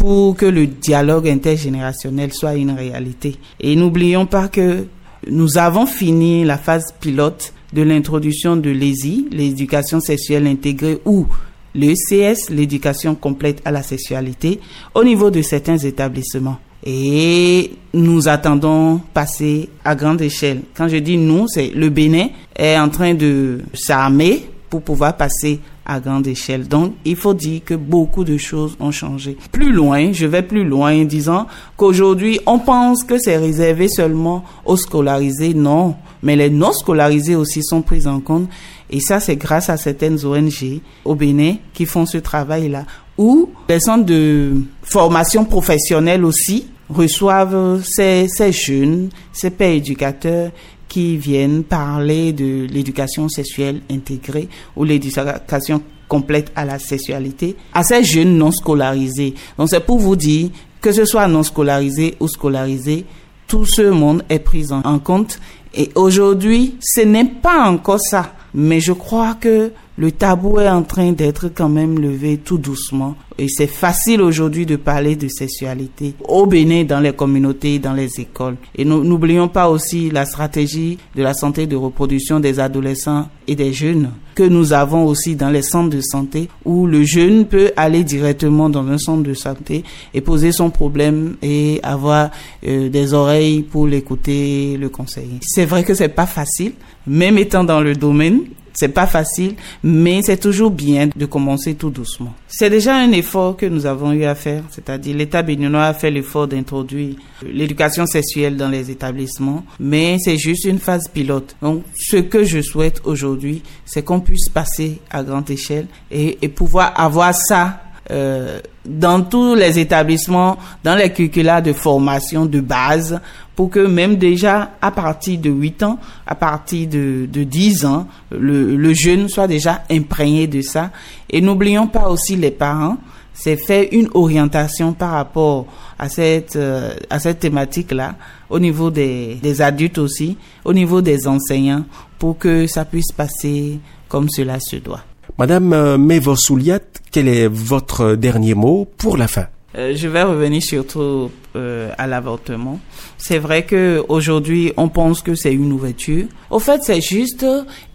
pour 0.00 0.34
que 0.34 0.46
le 0.46 0.66
dialogue 0.66 1.28
intergénérationnel 1.28 2.32
soit 2.32 2.54
une 2.54 2.70
réalité. 2.70 3.36
Et 3.60 3.76
n'oublions 3.76 4.24
pas 4.24 4.48
que 4.48 4.86
nous 5.28 5.58
avons 5.58 5.84
fini 5.84 6.42
la 6.42 6.56
phase 6.56 6.94
pilote 6.98 7.52
de 7.74 7.82
l'introduction 7.82 8.56
de 8.56 8.70
l'ESI, 8.70 9.28
l'éducation 9.30 10.00
sexuelle 10.00 10.46
intégrée, 10.46 11.02
ou 11.04 11.26
l'ECS, 11.74 12.48
l'éducation 12.48 13.14
complète 13.14 13.60
à 13.66 13.70
la 13.70 13.82
sexualité, 13.82 14.60
au 14.94 15.04
niveau 15.04 15.30
de 15.30 15.42
certains 15.42 15.76
établissements. 15.76 16.58
Et 16.86 17.70
nous 17.92 18.26
attendons 18.26 19.02
passer 19.12 19.68
à 19.84 19.94
grande 19.94 20.22
échelle. 20.22 20.62
Quand 20.74 20.88
je 20.88 20.96
dis 20.96 21.18
nous, 21.18 21.46
c'est 21.46 21.72
le 21.74 21.90
Bénin 21.90 22.28
est 22.56 22.78
en 22.78 22.88
train 22.88 23.12
de 23.12 23.60
s'armer 23.74 24.46
pour 24.70 24.82
pouvoir 24.82 25.16
passer 25.16 25.60
à 25.84 25.98
grande 25.98 26.28
échelle. 26.28 26.68
Donc, 26.68 26.94
il 27.04 27.16
faut 27.16 27.34
dire 27.34 27.62
que 27.64 27.74
beaucoup 27.74 28.22
de 28.22 28.36
choses 28.38 28.76
ont 28.78 28.92
changé. 28.92 29.36
Plus 29.50 29.72
loin, 29.72 30.12
je 30.12 30.24
vais 30.26 30.42
plus 30.42 30.64
loin 30.64 30.94
en 30.94 31.04
disant 31.04 31.48
qu'aujourd'hui, 31.76 32.38
on 32.46 32.60
pense 32.60 33.02
que 33.02 33.18
c'est 33.18 33.36
réservé 33.36 33.88
seulement 33.88 34.44
aux 34.64 34.76
scolarisés. 34.76 35.52
Non, 35.52 35.96
mais 36.22 36.36
les 36.36 36.48
non 36.48 36.72
scolarisés 36.72 37.34
aussi 37.34 37.62
sont 37.64 37.82
pris 37.82 38.06
en 38.06 38.20
compte. 38.20 38.48
Et 38.88 39.00
ça, 39.00 39.18
c'est 39.18 39.36
grâce 39.36 39.68
à 39.68 39.76
certaines 39.76 40.24
ONG 40.24 40.80
au 41.04 41.14
Bénin 41.16 41.56
qui 41.74 41.86
font 41.86 42.06
ce 42.06 42.18
travail-là. 42.18 42.84
Ou 43.18 43.50
les 43.68 43.80
centres 43.80 44.06
de 44.06 44.54
formation 44.82 45.44
professionnelle 45.44 46.24
aussi 46.24 46.68
reçoivent 46.88 47.82
ces, 47.84 48.26
ces 48.28 48.52
jeunes, 48.52 49.10
ces 49.32 49.50
pères 49.50 49.74
éducateurs 49.74 50.50
qui 50.90 51.16
viennent 51.16 51.62
parler 51.62 52.32
de 52.32 52.66
l'éducation 52.68 53.28
sexuelle 53.28 53.80
intégrée 53.88 54.48
ou 54.76 54.82
l'éducation 54.82 55.80
complète 56.08 56.50
à 56.56 56.64
la 56.64 56.80
sexualité 56.80 57.56
à 57.72 57.84
ces 57.84 58.02
jeunes 58.02 58.36
non 58.36 58.50
scolarisés. 58.50 59.34
Donc 59.56 59.68
c'est 59.70 59.86
pour 59.86 60.00
vous 60.00 60.16
dire 60.16 60.50
que 60.80 60.90
ce 60.90 61.04
soit 61.04 61.28
non 61.28 61.44
scolarisé 61.44 62.16
ou 62.18 62.26
scolarisé, 62.26 63.04
tout 63.46 63.64
ce 63.64 63.82
monde 63.82 64.24
est 64.28 64.40
pris 64.40 64.72
en 64.72 64.98
compte. 64.98 65.38
Et 65.74 65.90
aujourd'hui, 65.94 66.74
ce 66.80 67.02
n'est 67.02 67.24
pas 67.24 67.68
encore 67.68 68.00
ça. 68.00 68.32
Mais 68.52 68.80
je 68.80 68.92
crois 68.92 69.34
que 69.34 69.70
le 70.00 70.12
tabou 70.12 70.58
est 70.58 70.68
en 70.70 70.82
train 70.82 71.12
d'être 71.12 71.50
quand 71.54 71.68
même 71.68 71.98
levé 71.98 72.38
tout 72.38 72.56
doucement. 72.56 73.16
Et 73.36 73.48
c'est 73.50 73.66
facile 73.66 74.22
aujourd'hui 74.22 74.64
de 74.64 74.76
parler 74.76 75.14
de 75.14 75.28
sexualité 75.28 76.14
au 76.26 76.46
Bénin, 76.46 76.84
dans 76.84 77.00
les 77.00 77.12
communautés, 77.12 77.78
dans 77.78 77.92
les 77.92 78.08
écoles. 78.18 78.56
Et 78.74 78.86
n'oublions 78.86 79.48
pas 79.48 79.68
aussi 79.68 80.10
la 80.10 80.24
stratégie 80.24 80.96
de 81.14 81.22
la 81.22 81.34
santé 81.34 81.66
de 81.66 81.76
reproduction 81.76 82.40
des 82.40 82.60
adolescents 82.60 83.28
et 83.46 83.54
des 83.54 83.74
jeunes 83.74 84.10
que 84.34 84.42
nous 84.42 84.72
avons 84.72 85.04
aussi 85.04 85.36
dans 85.36 85.50
les 85.50 85.60
centres 85.60 85.94
de 85.94 86.00
santé 86.00 86.48
où 86.64 86.86
le 86.86 87.02
jeune 87.02 87.44
peut 87.44 87.72
aller 87.76 88.02
directement 88.02 88.70
dans 88.70 88.86
un 88.86 88.96
centre 88.96 89.22
de 89.22 89.34
santé 89.34 89.84
et 90.14 90.22
poser 90.22 90.50
son 90.52 90.70
problème 90.70 91.36
et 91.42 91.78
avoir 91.82 92.30
euh, 92.66 92.88
des 92.88 93.12
oreilles 93.12 93.62
pour 93.64 93.86
l'écouter, 93.86 94.78
le 94.78 94.88
conseiller. 94.88 95.40
C'est 95.42 95.66
vrai 95.66 95.84
que 95.84 95.92
c'est 95.92 96.08
pas 96.08 96.24
facile, 96.26 96.72
même 97.06 97.36
étant 97.36 97.64
dans 97.64 97.82
le 97.82 97.94
domaine, 97.94 98.40
c'est 98.72 98.88
pas 98.88 99.06
facile, 99.06 99.54
mais 99.82 100.22
c'est 100.22 100.36
toujours 100.38 100.70
bien 100.70 101.08
de 101.14 101.26
commencer 101.26 101.74
tout 101.74 101.90
doucement. 101.90 102.34
C'est 102.48 102.70
déjà 102.70 102.96
un 102.96 103.12
effort 103.12 103.56
que 103.56 103.66
nous 103.66 103.86
avons 103.86 104.12
eu 104.12 104.24
à 104.24 104.34
faire, 104.34 104.62
c'est-à-dire 104.70 105.16
l'État 105.16 105.42
béninois 105.42 105.84
a 105.86 105.94
fait 105.94 106.10
l'effort 106.10 106.48
d'introduire 106.48 107.14
l'éducation 107.42 108.06
sexuelle 108.06 108.56
dans 108.56 108.68
les 108.68 108.90
établissements, 108.90 109.64
mais 109.78 110.18
c'est 110.18 110.36
juste 110.38 110.64
une 110.64 110.78
phase 110.78 111.08
pilote. 111.08 111.56
Donc, 111.62 111.84
ce 111.96 112.16
que 112.16 112.44
je 112.44 112.60
souhaite 112.60 113.00
aujourd'hui, 113.04 113.62
c'est 113.84 114.02
qu'on 114.04 114.20
puisse 114.20 114.48
passer 114.48 115.00
à 115.10 115.22
grande 115.22 115.50
échelle 115.50 115.86
et, 116.10 116.38
et 116.42 116.48
pouvoir 116.48 116.98
avoir 116.98 117.34
ça 117.34 117.80
euh, 118.10 118.60
dans 118.84 119.22
tous 119.22 119.54
les 119.54 119.78
établissements, 119.78 120.58
dans 120.82 120.94
les 120.94 121.10
curricula 121.12 121.60
de 121.60 121.72
formation 121.72 122.46
de 122.46 122.60
base, 122.60 123.20
pour 123.54 123.70
que 123.70 123.80
même 123.80 124.16
déjà 124.16 124.70
à 124.80 124.90
partir 124.90 125.38
de 125.38 125.50
8 125.50 125.82
ans, 125.82 125.98
à 126.26 126.34
partir 126.34 126.88
de, 126.88 127.26
de 127.30 127.44
10 127.44 127.84
ans, 127.84 128.06
le, 128.30 128.76
le 128.76 128.94
jeune 128.94 129.28
soit 129.28 129.46
déjà 129.46 129.84
imprégné 129.90 130.46
de 130.46 130.62
ça. 130.62 130.90
Et 131.28 131.40
n'oublions 131.40 131.86
pas 131.86 132.08
aussi 132.08 132.36
les 132.36 132.50
parents, 132.50 132.96
c'est 133.32 133.56
faire 133.56 133.86
une 133.92 134.08
orientation 134.14 134.92
par 134.92 135.12
rapport 135.12 135.66
à 135.98 136.08
cette, 136.08 136.56
euh, 136.56 136.94
à 137.10 137.18
cette 137.18 137.40
thématique-là, 137.40 138.14
au 138.48 138.58
niveau 138.58 138.90
des, 138.90 139.36
des 139.42 139.62
adultes 139.62 139.98
aussi, 139.98 140.36
au 140.64 140.72
niveau 140.72 141.00
des 141.00 141.26
enseignants, 141.26 141.84
pour 142.18 142.38
que 142.38 142.66
ça 142.66 142.84
puisse 142.84 143.12
passer 143.12 143.78
comme 144.08 144.28
cela 144.28 144.58
se 144.58 144.76
doit. 144.76 145.04
Madame 145.40 145.72
euh, 145.72 145.96
Mevo 145.96 146.36
Souliat, 146.36 146.80
quel 147.10 147.26
est 147.26 147.48
votre 147.48 148.14
dernier 148.14 148.52
mot 148.52 148.86
pour 148.98 149.16
la 149.16 149.26
fin? 149.26 149.46
Euh, 149.74 149.94
je 149.96 150.06
vais 150.06 150.22
revenir 150.22 150.62
surtout 150.62 151.30
euh, 151.56 151.90
à 151.96 152.06
l'avortement. 152.06 152.78
C'est 153.16 153.38
vrai 153.38 153.64
que 153.64 154.04
aujourd'hui 154.10 154.74
on 154.76 154.90
pense 154.90 155.22
que 155.22 155.34
c'est 155.34 155.54
une 155.54 155.72
ouverture. 155.72 156.26
Au 156.50 156.58
fait, 156.58 156.82
c'est 156.84 157.00
juste 157.00 157.46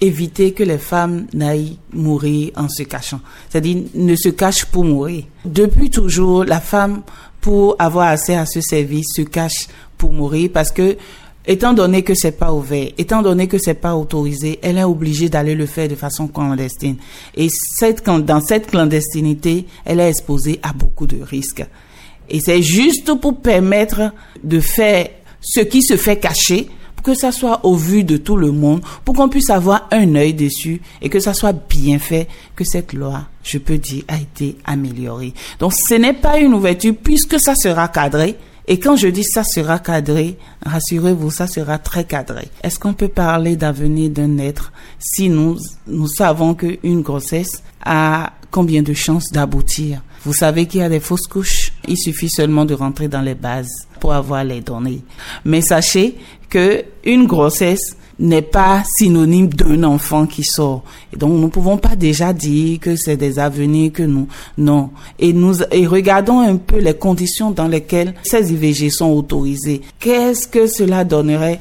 éviter 0.01 0.53
que 0.53 0.63
les 0.63 0.79
femmes 0.79 1.27
n'aillent 1.35 1.77
mourir 1.93 2.49
en 2.55 2.67
se 2.67 2.81
cachant. 2.81 3.19
C'est-à-dire 3.47 3.77
ne 3.93 4.15
se 4.15 4.29
cache 4.29 4.65
pour 4.65 4.83
mourir. 4.83 5.25
Depuis 5.45 5.91
toujours, 5.91 6.45
la 6.45 6.59
femme 6.59 7.03
pour 7.41 7.75
avoir 7.77 8.07
accès 8.07 8.35
à 8.35 8.47
ce 8.47 8.59
service 8.59 9.05
se 9.15 9.21
cache 9.21 9.67
pour 9.99 10.11
mourir 10.11 10.49
parce 10.51 10.71
que 10.71 10.97
étant 11.47 11.73
donné 11.73 12.03
que 12.03 12.13
c'est 12.15 12.37
pas 12.37 12.53
ouvert, 12.53 12.89
étant 12.97 13.21
donné 13.21 13.47
que 13.47 13.57
c'est 13.57 13.75
pas 13.75 13.95
autorisé, 13.95 14.59
elle 14.61 14.77
est 14.77 14.83
obligée 14.83 15.29
d'aller 15.29 15.55
le 15.55 15.65
faire 15.65 15.87
de 15.87 15.95
façon 15.95 16.27
clandestine. 16.27 16.97
Et 17.35 17.47
cette, 17.49 18.05
dans 18.05 18.41
cette 18.41 18.67
clandestinité, 18.67 19.65
elle 19.85 19.99
est 19.99 20.09
exposée 20.09 20.59
à 20.63 20.73
beaucoup 20.73 21.07
de 21.07 21.21
risques. 21.21 21.65
Et 22.29 22.39
c'est 22.39 22.61
juste 22.61 23.13
pour 23.19 23.37
permettre 23.37 24.11
de 24.43 24.59
faire 24.59 25.07
ce 25.41 25.59
qui 25.61 25.83
se 25.83 25.95
fait 25.95 26.17
cacher, 26.17 26.67
pour 26.95 27.03
que 27.03 27.13
ça 27.13 27.31
soit 27.31 27.63
au 27.65 27.75
vu 27.75 28.03
de 28.03 28.17
tout 28.17 28.35
le 28.35 28.51
monde, 28.51 28.81
pour 29.03 29.13
qu'on 29.13 29.29
puisse 29.29 29.51
avoir 29.51 29.87
un 29.91 30.15
œil 30.15 30.33
dessus 30.33 30.81
et 31.01 31.09
que 31.09 31.19
ça 31.19 31.35
soit 31.35 31.53
bien 31.53 31.99
fait, 31.99 32.27
que 32.55 32.63
cette 32.63 32.93
loi, 32.93 33.25
je 33.43 33.59
peux 33.59 33.77
dire, 33.77 34.03
a 34.07 34.17
été 34.17 34.57
améliorée. 34.65 35.33
Donc 35.59 35.73
ce 35.73 35.93
n'est 35.93 36.13
pas 36.13 36.39
une 36.39 36.55
ouverture 36.55 36.95
puisque 37.01 37.39
ça 37.39 37.53
sera 37.55 37.89
cadré, 37.89 38.35
et 38.67 38.79
quand 38.79 38.95
je 38.95 39.07
dis 39.07 39.23
ça 39.23 39.43
sera 39.43 39.79
cadré, 39.79 40.37
rassurez-vous, 40.65 41.29
ça 41.29 41.47
sera 41.47 41.77
très 41.77 42.03
cadré. 42.03 42.47
Est-ce 42.63 42.79
qu'on 42.79 42.93
peut 42.93 43.07
parler 43.07 43.55
d'avenir 43.55 44.09
d'un 44.09 44.37
être 44.37 44.71
si 44.99 45.29
nous, 45.29 45.57
nous 45.87 46.07
savons 46.07 46.55
qu'une 46.55 47.01
grossesse 47.01 47.61
a 47.83 48.33
combien 48.49 48.81
de 48.81 48.93
chances 48.93 49.31
d'aboutir? 49.31 50.01
Vous 50.23 50.33
savez 50.33 50.65
qu'il 50.65 50.79
y 50.79 50.83
a 50.83 50.89
des 50.89 50.99
fausses 50.99 51.27
couches. 51.27 51.71
Il 51.87 51.97
suffit 51.97 52.29
seulement 52.29 52.65
de 52.65 52.73
rentrer 52.73 53.07
dans 53.07 53.21
les 53.21 53.35
bases 53.35 53.87
pour 53.99 54.13
avoir 54.13 54.43
les 54.43 54.61
données. 54.61 55.03
Mais 55.43 55.61
sachez 55.61 56.17
une 57.03 57.27
grossesse 57.27 57.95
n'est 58.19 58.41
pas 58.41 58.83
synonyme 58.97 59.49
d'un 59.49 59.83
enfant 59.83 60.25
qui 60.25 60.43
sort. 60.43 60.83
Et 61.13 61.17
donc, 61.17 61.31
nous 61.31 61.43
ne 61.43 61.47
pouvons 61.47 61.77
pas 61.77 61.95
déjà 61.95 62.33
dire 62.33 62.79
que 62.79 62.95
c'est 62.95 63.17
des 63.17 63.39
avenirs 63.39 63.91
que 63.91 64.03
nous, 64.03 64.27
non. 64.57 64.91
Et 65.19 65.33
nous, 65.33 65.61
et 65.71 65.85
regardons 65.85 66.39
un 66.39 66.55
peu 66.57 66.77
les 66.77 66.93
conditions 66.93 67.51
dans 67.51 67.67
lesquelles 67.67 68.13
ces 68.23 68.53
IVG 68.53 68.89
sont 68.89 69.11
autorisées. 69.11 69.81
Qu'est-ce 69.99 70.47
que 70.47 70.67
cela 70.67 71.03
donnerait 71.03 71.59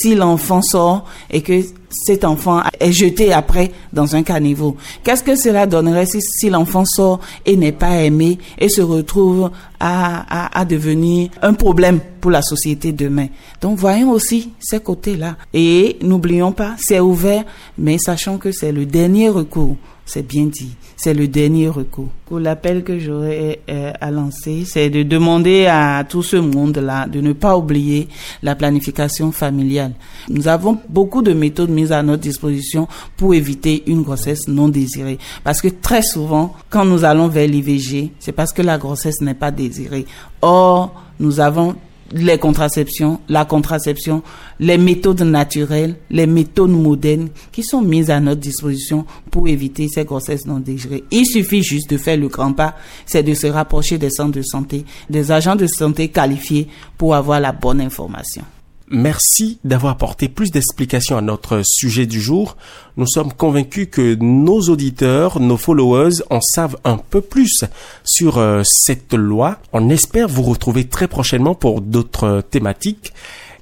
si 0.00 0.14
l'enfant 0.14 0.62
sort 0.62 1.04
et 1.30 1.40
que 1.42 1.62
cet 1.90 2.24
enfant 2.24 2.62
est 2.80 2.92
jeté 2.92 3.32
après 3.32 3.70
dans 3.92 4.16
un 4.16 4.22
caniveau. 4.22 4.76
Qu'est-ce 5.04 5.22
que 5.22 5.36
cela 5.36 5.66
donnerait 5.66 6.06
si, 6.06 6.50
l'enfant 6.50 6.84
sort 6.84 7.20
et 7.46 7.56
n'est 7.56 7.72
pas 7.72 8.02
aimé 8.02 8.38
et 8.58 8.68
se 8.68 8.82
retrouve 8.82 9.50
à, 9.78 10.24
à, 10.28 10.60
à 10.60 10.64
devenir 10.64 11.30
un 11.40 11.54
problème 11.54 12.00
pour 12.20 12.30
la 12.30 12.42
société 12.42 12.92
demain? 12.92 13.28
Donc 13.60 13.78
voyons 13.78 14.10
aussi 14.10 14.50
ces 14.58 14.80
côtés-là. 14.80 15.36
Et 15.52 15.96
n'oublions 16.02 16.52
pas, 16.52 16.74
c'est 16.78 17.00
ouvert, 17.00 17.44
mais 17.78 17.98
sachant 17.98 18.38
que 18.38 18.50
c'est 18.50 18.72
le 18.72 18.86
dernier 18.86 19.28
recours. 19.28 19.76
C'est 20.06 20.26
bien 20.26 20.44
dit 20.46 20.76
c'est 20.96 21.14
le 21.14 21.28
dernier 21.28 21.68
recours. 21.68 22.08
L'appel 22.30 22.82
que 22.82 22.98
j'aurais 22.98 23.60
euh, 23.68 23.92
à 24.00 24.10
lancer, 24.10 24.64
c'est 24.66 24.88
de 24.90 25.02
demander 25.02 25.66
à 25.66 26.02
tout 26.08 26.22
ce 26.22 26.36
monde-là 26.36 27.06
de 27.06 27.20
ne 27.20 27.32
pas 27.32 27.56
oublier 27.56 28.08
la 28.42 28.54
planification 28.56 29.30
familiale. 29.30 29.92
Nous 30.30 30.48
avons 30.48 30.78
beaucoup 30.88 31.20
de 31.20 31.32
méthodes 31.32 31.68
mises 31.70 31.92
à 31.92 32.02
notre 32.02 32.22
disposition 32.22 32.88
pour 33.16 33.34
éviter 33.34 33.82
une 33.86 34.02
grossesse 34.02 34.48
non 34.48 34.68
désirée. 34.68 35.18
Parce 35.44 35.60
que 35.60 35.68
très 35.68 36.02
souvent, 36.02 36.54
quand 36.70 36.84
nous 36.86 37.04
allons 37.04 37.28
vers 37.28 37.46
l'IVG, 37.46 38.12
c'est 38.18 38.32
parce 38.32 38.52
que 38.52 38.62
la 38.62 38.78
grossesse 38.78 39.20
n'est 39.20 39.34
pas 39.34 39.50
désirée. 39.50 40.06
Or, 40.40 40.94
nous 41.20 41.38
avons 41.38 41.76
les 42.12 42.38
contraceptions, 42.38 43.20
la 43.28 43.44
contraception, 43.44 44.22
les 44.60 44.78
méthodes 44.78 45.22
naturelles, 45.22 45.96
les 46.10 46.26
méthodes 46.26 46.70
modernes 46.70 47.28
qui 47.52 47.62
sont 47.62 47.82
mises 47.82 48.10
à 48.10 48.20
notre 48.20 48.40
disposition 48.40 49.04
pour 49.30 49.48
éviter 49.48 49.88
ces 49.88 50.04
grossesses 50.04 50.46
non 50.46 50.60
désirées. 50.60 51.04
Il 51.10 51.26
suffit 51.26 51.62
juste 51.62 51.90
de 51.90 51.96
faire 51.96 52.16
le 52.16 52.28
grand 52.28 52.52
pas, 52.52 52.76
c'est 53.06 53.22
de 53.22 53.34
se 53.34 53.46
rapprocher 53.46 53.98
des 53.98 54.10
centres 54.10 54.38
de 54.38 54.42
santé, 54.42 54.84
des 55.10 55.32
agents 55.32 55.56
de 55.56 55.66
santé 55.66 56.08
qualifiés 56.08 56.68
pour 56.96 57.14
avoir 57.14 57.40
la 57.40 57.52
bonne 57.52 57.80
information. 57.80 58.44
Merci 58.90 59.58
d'avoir 59.64 59.94
apporté 59.94 60.28
plus 60.28 60.50
d'explications 60.50 61.16
à 61.16 61.22
notre 61.22 61.62
sujet 61.64 62.06
du 62.06 62.20
jour. 62.20 62.56
Nous 62.96 63.06
sommes 63.06 63.32
convaincus 63.32 63.88
que 63.90 64.14
nos 64.14 64.60
auditeurs, 64.60 65.40
nos 65.40 65.56
followers 65.56 66.22
en 66.28 66.40
savent 66.40 66.76
un 66.84 66.98
peu 66.98 67.20
plus 67.22 67.64
sur 68.04 68.38
euh, 68.38 68.62
cette 68.64 69.14
loi. 69.14 69.58
On 69.72 69.88
espère 69.88 70.28
vous 70.28 70.42
retrouver 70.42 70.84
très 70.84 71.08
prochainement 71.08 71.54
pour 71.54 71.80
d'autres 71.80 72.42
thématiques. 72.50 73.12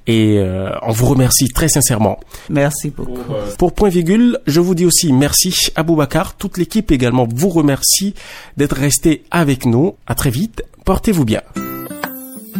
Et 0.05 0.37
euh, 0.37 0.69
on 0.81 0.91
vous 0.91 1.05
remercie 1.05 1.47
très 1.47 1.69
sincèrement. 1.69 2.19
Merci 2.49 2.89
beaucoup. 2.89 3.17
Pour 3.57 3.73
point 3.73 3.89
virgule, 3.89 4.39
je 4.47 4.59
vous 4.59 4.75
dis 4.75 4.85
aussi 4.85 5.13
merci 5.13 5.53
à 5.75 5.83
Boubacar. 5.83 6.35
Toute 6.35 6.57
l'équipe 6.57 6.91
également 6.91 7.25
vous 7.33 7.49
remercie 7.49 8.13
d'être 8.57 8.75
resté 8.75 9.23
avec 9.31 9.65
nous. 9.65 9.95
À 10.05 10.15
très 10.15 10.29
vite. 10.29 10.63
Portez-vous 10.83 11.23
bien. 11.23 11.41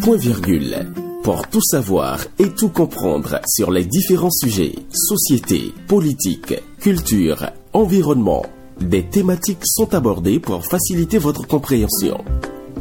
Point 0.01 0.17
virgule 0.17 0.87
pour 1.23 1.47
tout 1.47 1.61
savoir 1.61 2.19
et 2.37 2.49
tout 2.49 2.67
comprendre 2.67 3.39
sur 3.47 3.71
les 3.71 3.85
différents 3.85 4.29
sujets, 4.29 4.75
société, 4.91 5.73
politique, 5.87 6.53
culture, 6.79 7.49
environnement. 7.71 8.45
Des 8.81 9.03
thématiques 9.03 9.65
sont 9.65 9.93
abordées 9.93 10.39
pour 10.39 10.65
faciliter 10.65 11.17
votre 11.17 11.47
compréhension. 11.47 12.23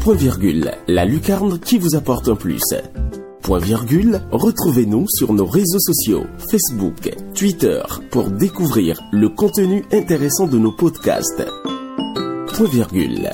Point 0.01 0.15
virgule, 0.15 0.73
la 0.89 1.05
lucarne 1.05 1.61
qui 1.61 1.79
vous 1.79 1.95
apporte 1.95 2.29
un 2.29 2.35
plus. 2.35 2.65
Point 3.43 3.61
virgule, 3.61 4.21
retrouvez-nous 4.33 5.07
sur 5.09 5.33
nos 5.33 5.47
réseaux 5.47 5.79
sociaux, 5.79 6.25
Facebook, 6.51 7.15
Twitter, 7.35 7.81
pour 8.11 8.29
découvrir 8.29 9.01
le 9.13 9.29
contenu 9.29 9.85
intéressant 9.93 10.49
de 10.49 10.59
nos 10.59 10.73
podcasts. 10.73 11.45
Point 12.55 12.69
virgule. 12.69 13.31